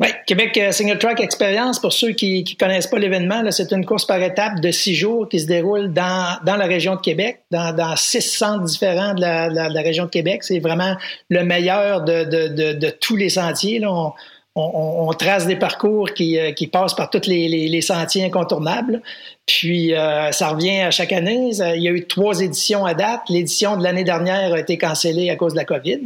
[0.03, 3.87] Oui, Québec euh, Single Track Experience, pour ceux qui ne connaissent pas l'événement, c'est une
[3.87, 7.43] course par étapes de six jours qui se déroule dans, dans la région de Québec,
[7.53, 10.43] dans, dans six centres différents de la, la, région de Québec.
[10.43, 10.97] C'est vraiment
[11.29, 13.79] le meilleur de, de, de, tous les sentiers.
[13.79, 13.93] Là.
[13.93, 14.13] On,
[14.57, 19.03] on, trace des parcours qui, euh, qui passent par tous les, les, sentiers incontournables.
[19.47, 21.51] Puis, euh, ça revient à chaque année.
[21.77, 23.21] Il y a eu trois éditions à date.
[23.29, 26.01] L'édition de l'année dernière a été cancellée à cause de la COVID.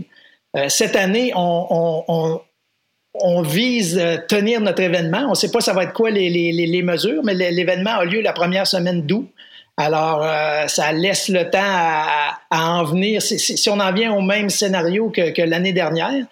[0.68, 2.40] cette année, on, on,
[3.22, 5.24] on vise euh, tenir notre événement.
[5.26, 8.32] On ne sait pas ça va être quoi les, mesures, mais l'événement a lieu la
[8.32, 9.28] première semaine d'août.
[9.76, 13.20] Alors, euh, ça laisse le temps à, en venir.
[13.20, 16.24] Si, on en vient au même scénario que, l'année dernière,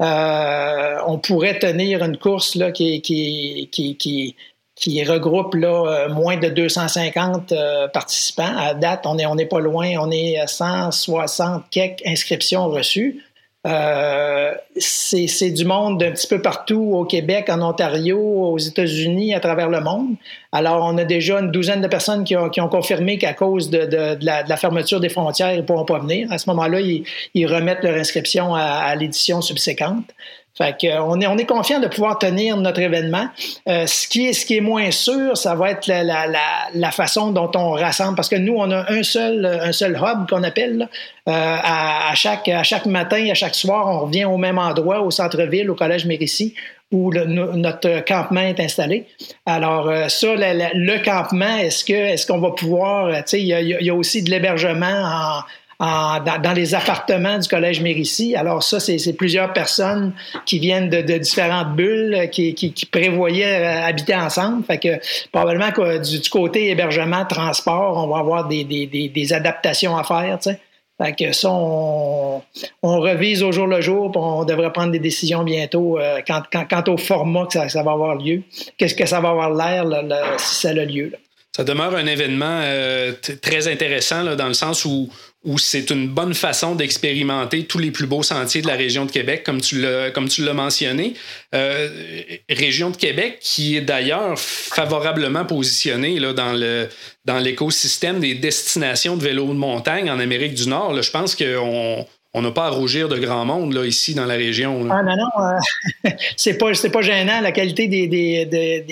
[0.00, 3.68] euh, on pourrait tenir une course là, qui,
[5.08, 5.56] regroupe
[6.10, 7.52] moins de 250
[7.92, 8.56] participants.
[8.56, 13.24] À date, on n'est pas loin, on est à 160 quelques inscriptions reçues.
[13.66, 19.40] Euh, c'est du monde d'un petit peu partout au Québec, en Ontario, aux États-Unis, à
[19.40, 20.16] travers le monde.
[20.52, 24.56] Alors, on a déjà une douzaine de personnes qui ont, confirmé qu'à cause de, la,
[24.56, 26.30] fermeture des frontières, ils ne pourront pas venir.
[26.30, 30.04] À ce moment-là, ils, remettent leur inscription à l'édition subséquente.
[30.56, 33.26] Fait que, on est, on est confiant de pouvoir tenir notre événement.
[33.68, 36.26] Euh, ce, qui est, ce qui est moins sûr, ça va être la,
[36.72, 40.28] la, façon dont on rassemble, parce que nous, on a un seul, un seul hub
[40.28, 40.88] qu'on appelle.
[41.28, 45.10] Euh, à, chaque, à chaque matin, à chaque soir, on revient au même endroit, au
[45.10, 46.54] centre-ville, au Collège Mérissi,
[46.92, 49.06] où notre campement est installé.
[49.46, 53.84] Alors, euh, ça, le, campement, est-ce que est-ce qu'on va pouvoir, tu sais, il y,
[53.84, 55.40] y a, aussi de l'hébergement en
[55.84, 58.36] dans, les appartements du Collège Mérissi.
[58.36, 60.12] Alors ça, c'est plusieurs personnes
[60.46, 64.64] qui viennent de, différentes bulles, qui, prévoyaient euh, habiter ensemble.
[64.64, 65.00] Fait que
[65.32, 70.38] probablement que du, côté hébergement, transport, on va avoir des, adaptations à faire.
[71.02, 72.40] Fait que ça, on,
[72.82, 76.96] revise au jour le jour, puis on devrait prendre des décisions bientôt euh, quant, au
[76.96, 78.42] format que ça, va avoir lieu.
[78.78, 79.84] Qu'est-ce que ça va avoir l'air
[80.38, 81.12] si ça a lieu.
[81.56, 85.08] Ça demeure un événement euh, très intéressant dans le sens où,
[85.44, 89.10] où c'est une bonne façon d'expérimenter tous les plus beaux sentiers de la région de
[89.10, 91.14] Québec, comme tu l'as, comme tu l'as mentionné.
[91.54, 91.88] Euh,
[92.48, 96.88] région de Québec qui est d'ailleurs favorablement positionnée là, dans, le,
[97.26, 100.94] dans l'écosystème des destinations de vélo de montagne en Amérique du Nord.
[100.94, 102.06] Là, je pense qu'on
[102.36, 104.88] on n'a pas à rougir de grand monde là, ici dans la région.
[104.90, 108.08] Ah non, non, euh, c'est pas, pas gênant la qualité des,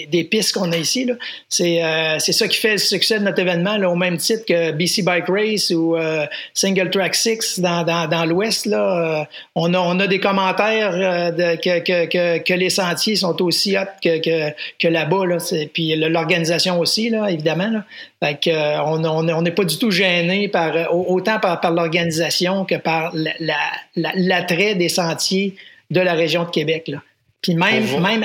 [0.09, 1.11] des, pistes qu'on a ici.
[1.49, 4.71] C'est, euh, c'est ça qui fait le succès de notre événement, au même titre que
[4.71, 6.25] BC Bike Race ou euh,
[6.55, 8.69] Single Track 6 dans, l'Ouest.
[9.57, 10.93] On, a, des commentaires
[11.33, 15.27] que, les sentiers sont aussi hot que, que, que là-bas.
[15.27, 15.39] Là,
[15.75, 17.83] puis l'organisation aussi, là, évidemment.
[18.23, 23.13] Fait que, on n'est pas du tout gêné par, autant par, par l'organisation que par
[23.97, 25.57] l'attrait des sentiers
[25.91, 26.85] de la région de Québec.
[26.87, 26.99] Là.
[27.41, 28.25] Puis même, même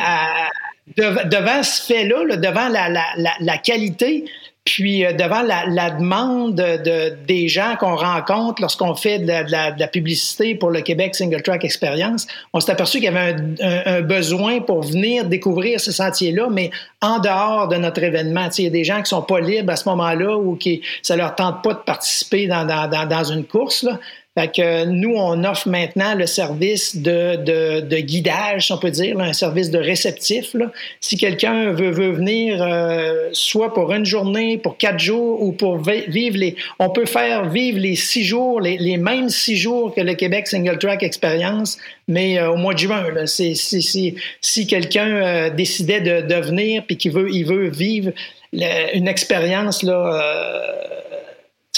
[0.95, 4.25] devant ce fait-là, devant la, qualité,
[4.67, 10.55] puis euh, devant la, demande de, des gens qu'on rencontre lorsqu'on fait de la, publicité
[10.55, 14.83] pour le Québec Single Track Experience, on s'est aperçu qu'il y avait un, besoin pour
[14.83, 16.69] venir découvrir ce sentier-là, mais
[17.01, 18.49] en dehors de notre événement.
[18.57, 21.15] Il y a des gens qui sont pas libres à ce moment-là ou qui ça
[21.15, 23.83] leur tente pas de participer dans, dans, dans une course.
[23.83, 23.99] Là.
[24.37, 28.91] Fait que nous, on offre maintenant le service de, de, de guidage, si on peut
[28.91, 30.53] dire, un service de réceptif.
[30.53, 30.71] Là.
[31.01, 35.79] Si quelqu'un veut, veut venir, euh, soit pour une journée, pour quatre jours, ou pour
[35.79, 36.55] vivre les...
[36.77, 40.47] On peut faire vivre les six jours, les, les mêmes six jours que le Québec
[40.47, 43.05] Single Track Experience, mais euh, au mois de juin.
[43.25, 48.11] C'est, si, si quelqu'un euh, décidait de, de venir puis qu'il veut, il veut vivre
[48.53, 50.21] une expérience là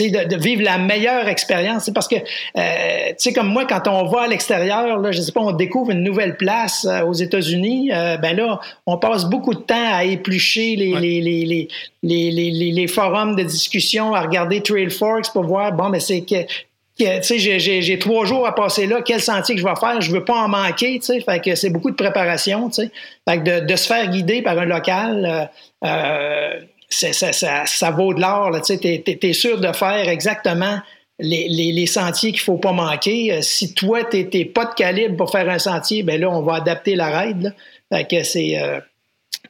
[0.08, 1.84] de, vivre la meilleure expérience.
[1.86, 5.22] C'est parce que, euh, tu sais, comme moi, quand on va à l'extérieur, là, je
[5.22, 9.26] sais pas, on découvre une nouvelle place euh, aux États-Unis, euh, ben là, on passe
[9.26, 11.68] beaucoup de temps à éplucher les, les, les,
[12.04, 16.22] les, les, les, forums de discussion, à regarder Trail Forks pour voir, bon, mais c'est
[16.22, 16.44] que,
[16.98, 20.12] tu sais, j'ai trois jours à passer là, quel sentier que je vais faire, je
[20.12, 22.92] veux pas en manquer, tu sais, fait que c'est beaucoup de préparation, tu sais,
[23.28, 25.50] fait que de, de, se faire guider par un local,
[25.84, 26.60] euh,
[26.90, 28.62] ça, ça, ça, vaut de l'or.
[28.62, 30.80] Tu es, sûr de faire exactement
[31.20, 33.34] les, les, les sentiers qu'il ne faut pas manquer.
[33.34, 36.42] Euh, si toi, tu n'es pas de calibre pour faire un sentier, ben là, on
[36.42, 37.54] va adapter la raid.
[37.92, 38.80] Fait que c'est euh,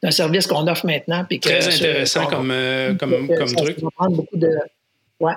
[0.03, 1.25] un service qu'on offre maintenant.
[1.41, 3.79] Très intéressant comme, euh, comme, comme truc.
[3.81, 4.51] beaucoup de...
[5.19, 5.33] Ouais.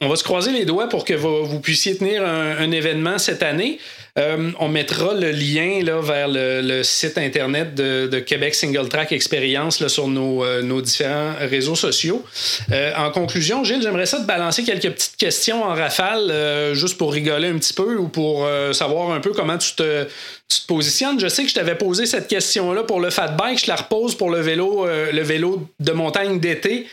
[0.00, 3.78] On va se croiser les doigts pour que vous, puissiez tenir un, événement cette année.
[4.18, 9.88] Euh, on mettra le lien vers le, site Internet de, Québec Single Track Experience là,
[9.88, 12.22] sur nos, euh, différents réseaux sociaux.
[12.70, 17.12] Euh, en conclusion, Gilles, j'aimerais ça te balancer quelques petites questions en rafale, juste pour
[17.12, 20.04] rigoler un petit peu ou pour savoir un peu comment tu te,
[20.48, 21.18] tu te positionnes.
[21.18, 24.16] Je sais que je t'avais posé cette question-là pour le fat bike, je la repose
[24.16, 26.86] pour le vélo, le vélo de montagne d'été.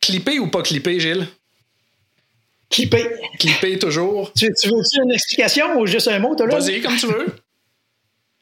[0.00, 1.26] Clippé ou pas clippé, Gilles?
[2.70, 3.06] Clipper.
[3.38, 4.32] Clipper toujours.
[4.34, 6.58] Tu, tu veux une explication ou juste un mot, toi, là?
[6.58, 7.26] Vas-y, comme tu veux.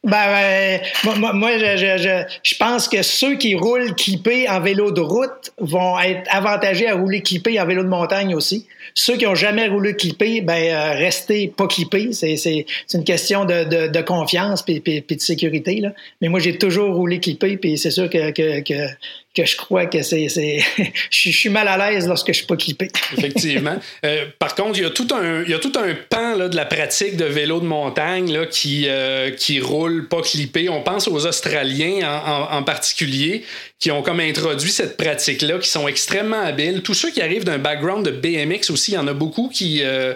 [0.06, 0.80] Ben,
[1.18, 5.52] moi, moi je, je, je, pense que ceux qui roulent clippés en vélo de route
[5.58, 8.66] vont être avantagés à rouler clippé en vélo de montagne aussi.
[8.94, 12.12] Ceux qui n'ont jamais roulé clippé, ben, euh, restez pas clippés.
[12.12, 15.80] C'est une question de, de, de confiance et de sécurité.
[15.80, 15.92] Là.
[16.20, 18.88] Mais moi, j'ai toujours roulé clippé, puis c'est sûr que, que, que,
[19.36, 20.28] que je crois que c'est.
[21.10, 22.88] je suis mal à l'aise lorsque je suis pas clippé.
[23.16, 23.76] Effectivement.
[24.04, 26.48] Euh, par contre, il y, a tout un, il y a tout un pan là,
[26.48, 30.68] de la pratique de vélo de montagne là, qui, euh, qui roule pas clippé.
[30.68, 32.08] On pense aux Australiens
[32.50, 33.44] en, particulier
[33.78, 36.82] qui ont comme introduit cette pratique-là, qui sont extrêmement habiles.
[36.82, 39.82] Tous ceux qui arrivent d'un background de BMX aussi, il y en a beaucoup qui,
[39.82, 40.14] euh,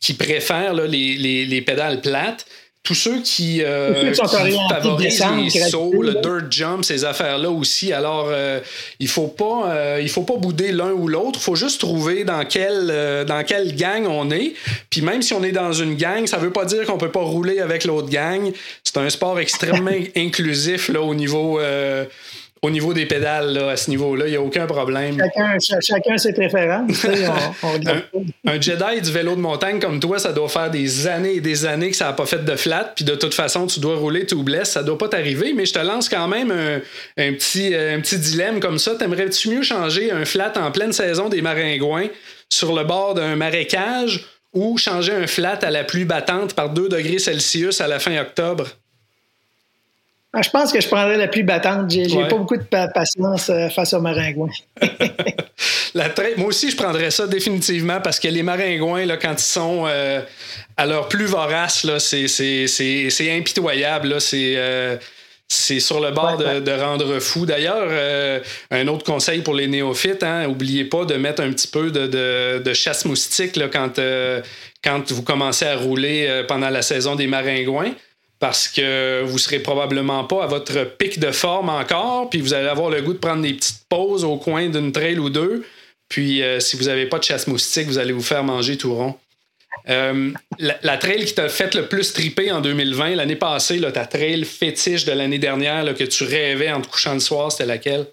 [0.00, 2.46] qui préfèrent là, les, les, les pédales plates
[2.82, 7.92] tous ceux qui, euh, favorisent les sauts, le dirt jump, ces affaires-là aussi.
[7.92, 8.58] Alors, euh,
[8.98, 11.38] il faut pas, euh, il faut pas bouder l'un ou l'autre.
[11.40, 14.54] Il faut juste trouver dans quelle, euh, dans quelle gang on est.
[14.90, 17.20] Puis même si on est dans une gang, ça veut pas dire qu'on peut pas
[17.20, 18.50] rouler avec l'autre gang.
[18.82, 21.60] C'est un sport extrêmement inclusif là au niveau
[22.64, 25.18] au niveau des pédales, là, à ce niveau-là, il n'y a aucun problème.
[25.18, 27.04] Chacun, chacun ses préférences.
[28.46, 31.66] un, Jedi du vélo de montagne comme toi, ça doit faire des années et des
[31.66, 34.26] années que ça n'a pas fait de flat, puis de toute façon, tu dois rouler
[34.26, 38.00] tout blesse, ça doit pas t'arriver, mais je te lance quand même un, petit, un
[38.00, 38.94] petit dilemme comme ça.
[38.94, 42.06] T'aimerais-tu mieux changer un flat en pleine saison des maringouins
[42.48, 46.88] sur le bord d'un marécage ou changer un flat à la pluie battante par 2
[46.88, 48.68] degrés Celsius à la fin octobre?
[50.34, 51.90] Ah, je pense que je prendrais la pluie battante.
[51.90, 54.48] J'ai pas beaucoup de patience euh, face aux maringouins.
[55.94, 56.08] la
[56.38, 60.22] Moi aussi, je prendrais ça définitivement parce que les maringouins, là, quand ils sont euh,
[60.78, 64.20] à leur plus vorace, c'est impitoyable.
[64.20, 64.54] C'est.
[64.56, 64.96] Euh,
[65.48, 67.44] c'est sur le bord de, rendre fou.
[67.44, 67.90] D'ailleurs,
[68.70, 72.72] un autre conseil pour les néophytes, hein, n'oubliez pas de mettre un petit peu de,
[72.72, 74.00] chasse moustique là, quand,
[74.82, 77.92] quand vous commencez à rouler pendant la saison des maringouins
[78.42, 82.66] parce que vous serez probablement pas à votre pic de forme encore, puis vous allez
[82.66, 85.64] avoir le goût de prendre des petites pauses au coin d'une trail ou deux.
[86.08, 88.96] Puis euh, si vous n'avez pas de chasse moustique, vous allez vous faire manger tout
[88.96, 89.14] rond.
[89.88, 94.44] Euh, la, trail qui t'a fait le plus triper en 2020, l'année passée, ta trail
[94.44, 98.06] fétiche de l'année dernière que tu rêvais en te couchant le soir, c'était laquelle?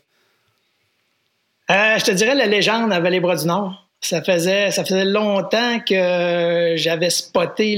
[1.71, 3.88] Euh, je te dirais la légende à Vallée-Bras du Nord.
[4.01, 7.75] Ça faisait, ça faisait longtemps que j'avais spoté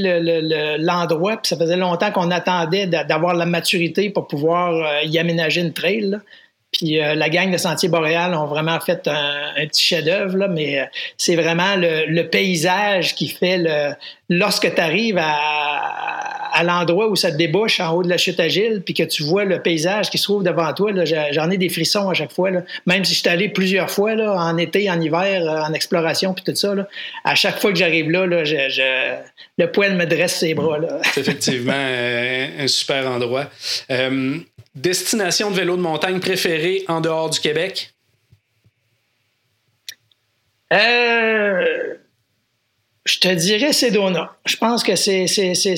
[0.77, 5.61] l'endroit, puis ça faisait longtemps qu'on attendait d'avoir la maturité pour pouvoir euh, y aménager
[5.61, 6.19] une trail.
[6.71, 10.85] Puis euh, la gang de Sentier Boréal ont vraiment fait un, petit chef-d'œuvre, mais euh,
[11.17, 13.93] c'est vraiment le, paysage qui fait le.
[14.29, 18.93] Lorsque tu arrives à, l'endroit où ça débouche en haut de la chute agile, puis
[18.93, 20.91] que tu vois le paysage qui se trouve devant toi,
[21.31, 22.51] j'en ai des frissons à chaque fois.
[22.51, 22.61] Là.
[22.85, 26.33] Même si je suis allé plusieurs fois, là, en été, en hiver, euh, en exploration,
[26.33, 26.87] puis tout ça, là,
[27.23, 29.15] à chaque fois que j'arrive là, là je,
[29.57, 30.77] le poil me dresse ses bras.
[31.13, 33.49] C'est effectivement un super endroit.
[34.75, 37.93] Destination de vélo de montagne préférée en dehors du Québec?
[40.71, 41.95] Euh,
[43.05, 44.31] je te dirais Sedona.
[44.45, 45.25] Je pense que c'est,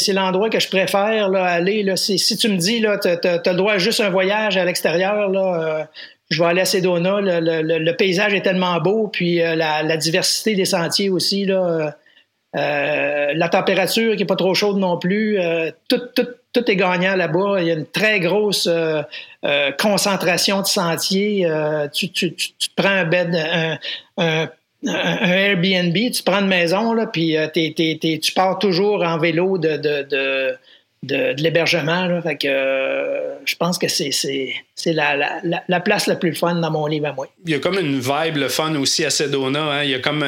[0.09, 1.81] l'endroit que je préfère là, aller.
[1.81, 1.95] Là.
[1.95, 5.83] Si, tu me dis, tu as, le droit à juste un voyage à l'extérieur, euh,
[6.29, 7.19] je vais aller à Sedona.
[7.21, 11.45] Le, paysage est tellement beau, puis euh, la, diversité des sentiers aussi.
[11.45, 11.97] Là,
[12.53, 15.39] la température qui n'est pas trop chaude non plus.
[15.87, 17.57] tout, tout, tout est gagnant là-bas.
[17.59, 19.01] Il y a une très grosse euh,
[19.43, 21.45] euh, concentration de sentiers.
[21.45, 23.77] Euh, tu, tu, tu, te prends un bed, un,
[24.17, 24.49] un
[24.85, 30.57] Airbnb, tu prends une maison, là, puis tu pars toujours en vélo de, de de,
[31.03, 32.21] l'hébergement.
[32.21, 34.11] Fait que euh, je pense que c'est,
[34.85, 37.27] la, la, place la plus fun dans mon livre à moi.
[37.45, 39.63] Il y a comme une vibe le fun aussi à Sedona.
[39.63, 39.83] Hein?
[39.83, 40.25] Il y a comme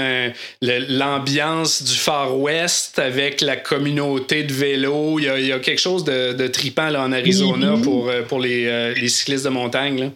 [0.61, 5.19] l'ambiance du Far West avec la communauté de vélo.
[5.19, 8.93] Il y a, quelque chose de, de tripant là, en Arizona pour, euh, pour euh,
[8.93, 10.11] les, cyclistes de montagne.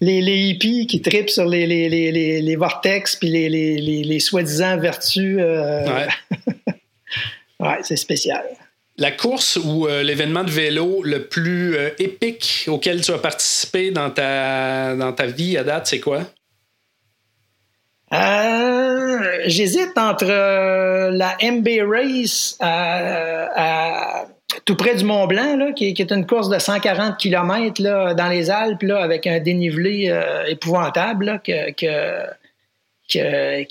[0.00, 5.36] Les, les, hippies qui tripent sur les, les, les vortex puis les, soi-disant vertus.
[5.38, 6.08] ouais,
[7.60, 8.44] ouais c'est spécial.
[9.00, 13.90] La course ou euh, l'événement de vélo le plus euh, épique auquel tu as participé
[13.90, 16.20] dans ta, vie à date, c'est quoi?
[18.12, 22.58] Euh, j'hésite entre la MB Race
[24.66, 28.50] tout près du Mont Blanc, qui, est une course de 140 km là, dans les
[28.50, 30.14] Alpes avec un dénivelé
[30.48, 31.86] épouvantable qui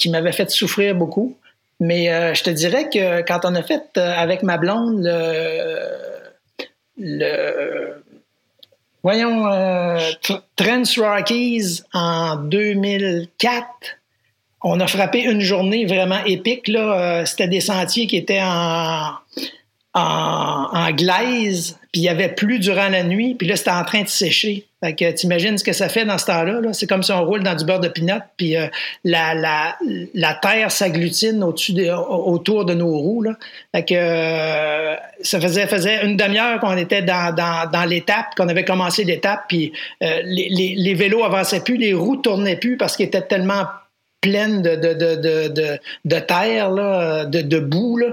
[0.10, 1.38] m'avait fait souffrir beaucoup.
[1.80, 5.10] Mais euh, je te dirais que quand on a fait euh, avec ma blonde
[6.98, 8.04] le,
[9.02, 9.98] voyons euh,
[10.58, 13.66] Trans Rockies en 2004,
[14.62, 16.70] on a frappé une journée vraiment épique.
[17.26, 19.14] C'était des sentiers qui étaient en
[19.94, 24.04] en, glaise, puis il y avait plus durant la nuit, puis là, c'était en train
[24.04, 24.66] de sécher.
[24.82, 26.62] Fait que t'imagines ce que ça fait dans ce temps-là.
[26.62, 28.68] -là, c'est comme si on roule dans du beurre de pinot, puis euh,
[29.04, 29.76] la, la,
[30.14, 33.24] la, terre s'agglutine au-dessus autour de nos roues.
[33.24, 33.34] Là.
[33.76, 38.64] Fait que euh, ça faisait, une demi-heure qu'on était dans, dans, dans l'étape, qu'on avait
[38.64, 39.74] commencé l'étape, puis
[40.04, 43.66] euh, les, les, les, vélos avançaient plus, les roues tournaient plus parce qu'ils étaient tellement
[44.22, 47.98] pleine de, de, de, de, de terre, là, de, de boue.
[47.98, 48.08] Là.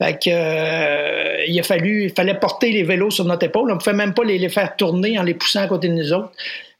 [0.00, 3.70] Fait que, euh, il a fallu, il fallait porter les vélos sur notre épaule.
[3.70, 5.94] On ne pouvait même pas les, les, faire tourner en les poussant à côté de
[5.94, 6.32] nous autres.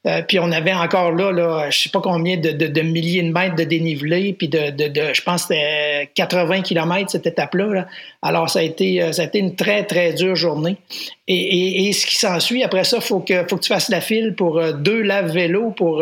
[0.07, 3.33] Euh, puis on avait encore là, là je sais pas combien de, de, milliers de
[3.33, 7.85] mètres de dénivelé, puis de, de, je pense c'était 80 km cette étape-là.
[8.21, 10.77] Alors ça a été euh, ça a été une très très dure journée.
[11.27, 14.35] Et, et, ce qui s'ensuit après ça, faut que faut que tu fasses la file
[14.35, 16.01] pour euh, deux lave-vélos pour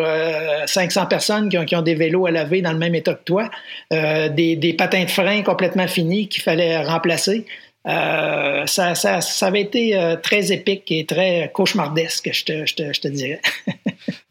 [0.68, 3.24] 500 personnes qui ont, qui ont, des vélos à laver dans le même état que
[3.26, 3.50] toi,
[3.92, 7.46] des, des patins de frein complètement finis qu'il fallait remplacer.
[7.88, 12.76] Euh, ça, ça, ça, avait été euh, très épique et très cauchemardesque, je te, je
[12.76, 13.42] te, je te dirais.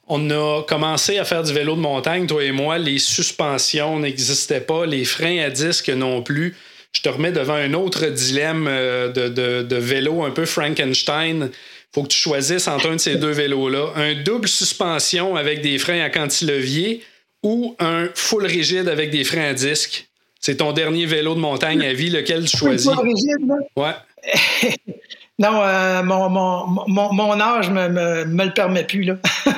[0.08, 2.78] On a commencé à faire du vélo de montagne, toi et moi.
[2.78, 6.56] Les suspensions n'existaient pas, les freins à disque non plus.
[6.92, 11.50] Je te remets devant un autre dilemme euh, de, de, de vélo un peu Frankenstein.
[11.92, 13.92] faut que tu choisisses entre un de ces deux vélos-là.
[13.96, 17.02] Un double suspension avec des freins à cantilevier
[17.42, 20.08] ou un full rigide avec des freins à disque.
[20.40, 22.88] C'est ton dernier vélo de montagne à vie, lequel tu choisis?
[23.76, 23.94] Ouais.
[25.38, 29.02] non, euh, mon, mon, mon, âge me, me, me, le permet plus.
[29.02, 29.16] Là.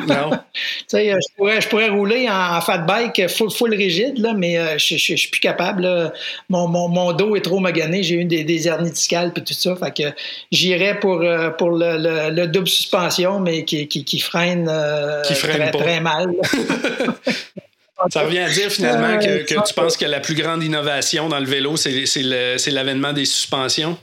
[0.09, 0.31] Non.
[0.53, 4.59] tu sais, je pourrais, je pourrais rouler en, fat bike full, full rigide, là, mais
[4.59, 6.13] euh, je, je, suis plus capable.
[6.49, 8.03] Mon, mon, dos est trop magané.
[8.03, 9.77] J'ai eu des, des hernies discales et tout ça.
[9.77, 10.15] Fait que
[10.51, 14.73] j'irais pour, euh, pour le, le, double suspension, mais qui, qui, qui freine,
[15.25, 16.27] qui freine très, très mal.
[18.11, 21.47] Ça revient à dire finalement que, tu penses que la plus grande innovation dans le
[21.47, 23.99] vélo, c'est l'avènement des suspensions?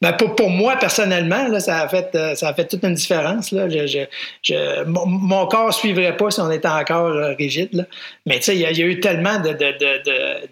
[0.00, 2.94] Ben pour, pour, moi, personnellement, là, ça, a fait, euh, ça a fait toute une
[2.94, 3.50] différence.
[3.50, 3.68] Là.
[3.68, 4.06] Je,
[4.42, 7.70] je, mon, corps ne suivrait pas si on était encore euh, rigide.
[7.72, 7.84] Là.
[8.24, 9.40] Mais il y, a eu tellement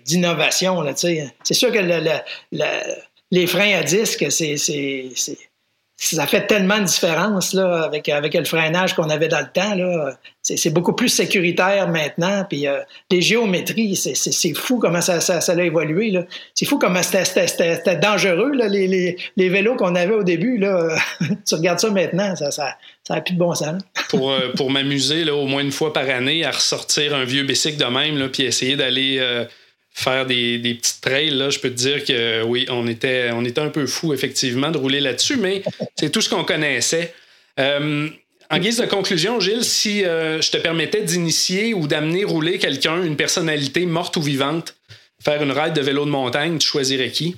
[0.05, 0.83] d'innovation.
[0.83, 2.01] De, de, c'est sûr que le,
[2.53, 2.65] le,
[3.31, 4.57] les freins à disque, c'est
[5.99, 9.75] ça fait tellement de différence là, avec, le freinage qu'on avait dans le temps.
[9.75, 10.19] Là.
[10.43, 12.45] C'est, beaucoup plus sécuritaire maintenant.
[12.49, 12.81] Puis euh,
[13.11, 16.11] les géométries, c'est, c'est, fou comment ça, ça, ça a évolué.
[16.11, 16.25] Là.
[16.55, 20.59] C'est fou comment c'était, dangereux, là, les, vélos qu'on avait au début.
[20.59, 20.97] Là.
[21.47, 22.77] tu regardes ça maintenant, ça
[23.09, 23.83] n'a plus de bon sens.
[24.11, 27.45] pour, euh, pour m'amuser là, au moins une fois par année à ressortir un vieux
[27.45, 29.17] bicycle de même, là, puis essayer d'aller...
[29.19, 29.45] Euh,
[29.97, 33.47] faire des, des, petites trails, là, je peux te dire que oui, on était, on
[33.47, 35.63] était un peu fou, effectivement, de rouler là-dessus, mais
[35.97, 37.15] c'est tout ce qu'on connaissait.
[37.59, 38.09] Euh,
[38.51, 43.03] en guise de conclusion, Gilles, si euh, je te permettais d'initier ou d'amener rouler quelqu'un,
[43.03, 44.75] une personnalité morte ou vivante,
[45.19, 47.37] faire une ride de vélo de montagne, tu choisirais qui?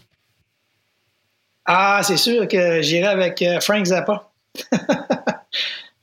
[1.64, 4.30] Ah, c'est sûr que j'irais avec euh, Frank Zappa.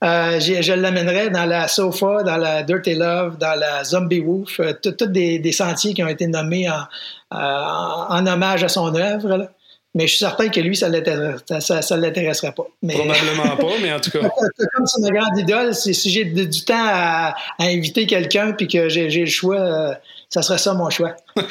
[0.05, 4.73] Euh, je l'amènerais dans la Sofa, dans la Dirty Love, dans la Zombie Wolf, euh,
[4.73, 6.83] tous des, sentiers qui ont été nommés en,
[7.31, 9.49] en, hommage à son œuvre.
[9.95, 12.65] Mais je suis certain que lui, ça ne l'intéresserait pas.
[12.87, 14.19] Probablement pas, mais en tout cas.
[14.19, 19.07] Comme c'est une grande idole, si, j'ai du temps à, inviter quelqu'un puis que j'ai
[19.07, 19.93] le choix, euh,
[20.29, 21.15] ça serait ça mon choix.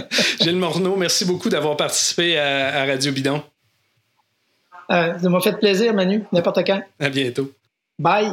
[0.40, 3.42] Gilles Morneau, merci beaucoup d'avoir participé à, Radio Bidon.
[4.88, 6.80] ça m'a fait plaisir, Manu, n'importe quand.
[7.00, 7.52] À bientôt.
[7.98, 8.32] Bye.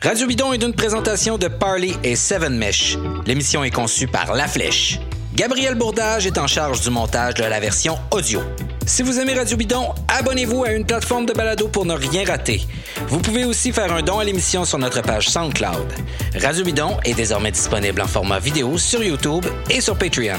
[0.00, 2.96] Radio Bidon est une présentation de Parley et Seven Mesh.
[3.26, 5.00] L'émission est conçue par La Flèche.
[5.34, 8.40] Gabriel Bourdage est en charge du montage de la version audio.
[8.86, 12.62] Si vous aimez Radio Bidon, abonnez-vous à une plateforme de balado pour ne rien rater.
[13.08, 15.92] Vous pouvez aussi faire un don à l'émission sur notre page SoundCloud.
[16.40, 20.38] Radio Bidon est désormais disponible en format vidéo sur YouTube et sur Patreon.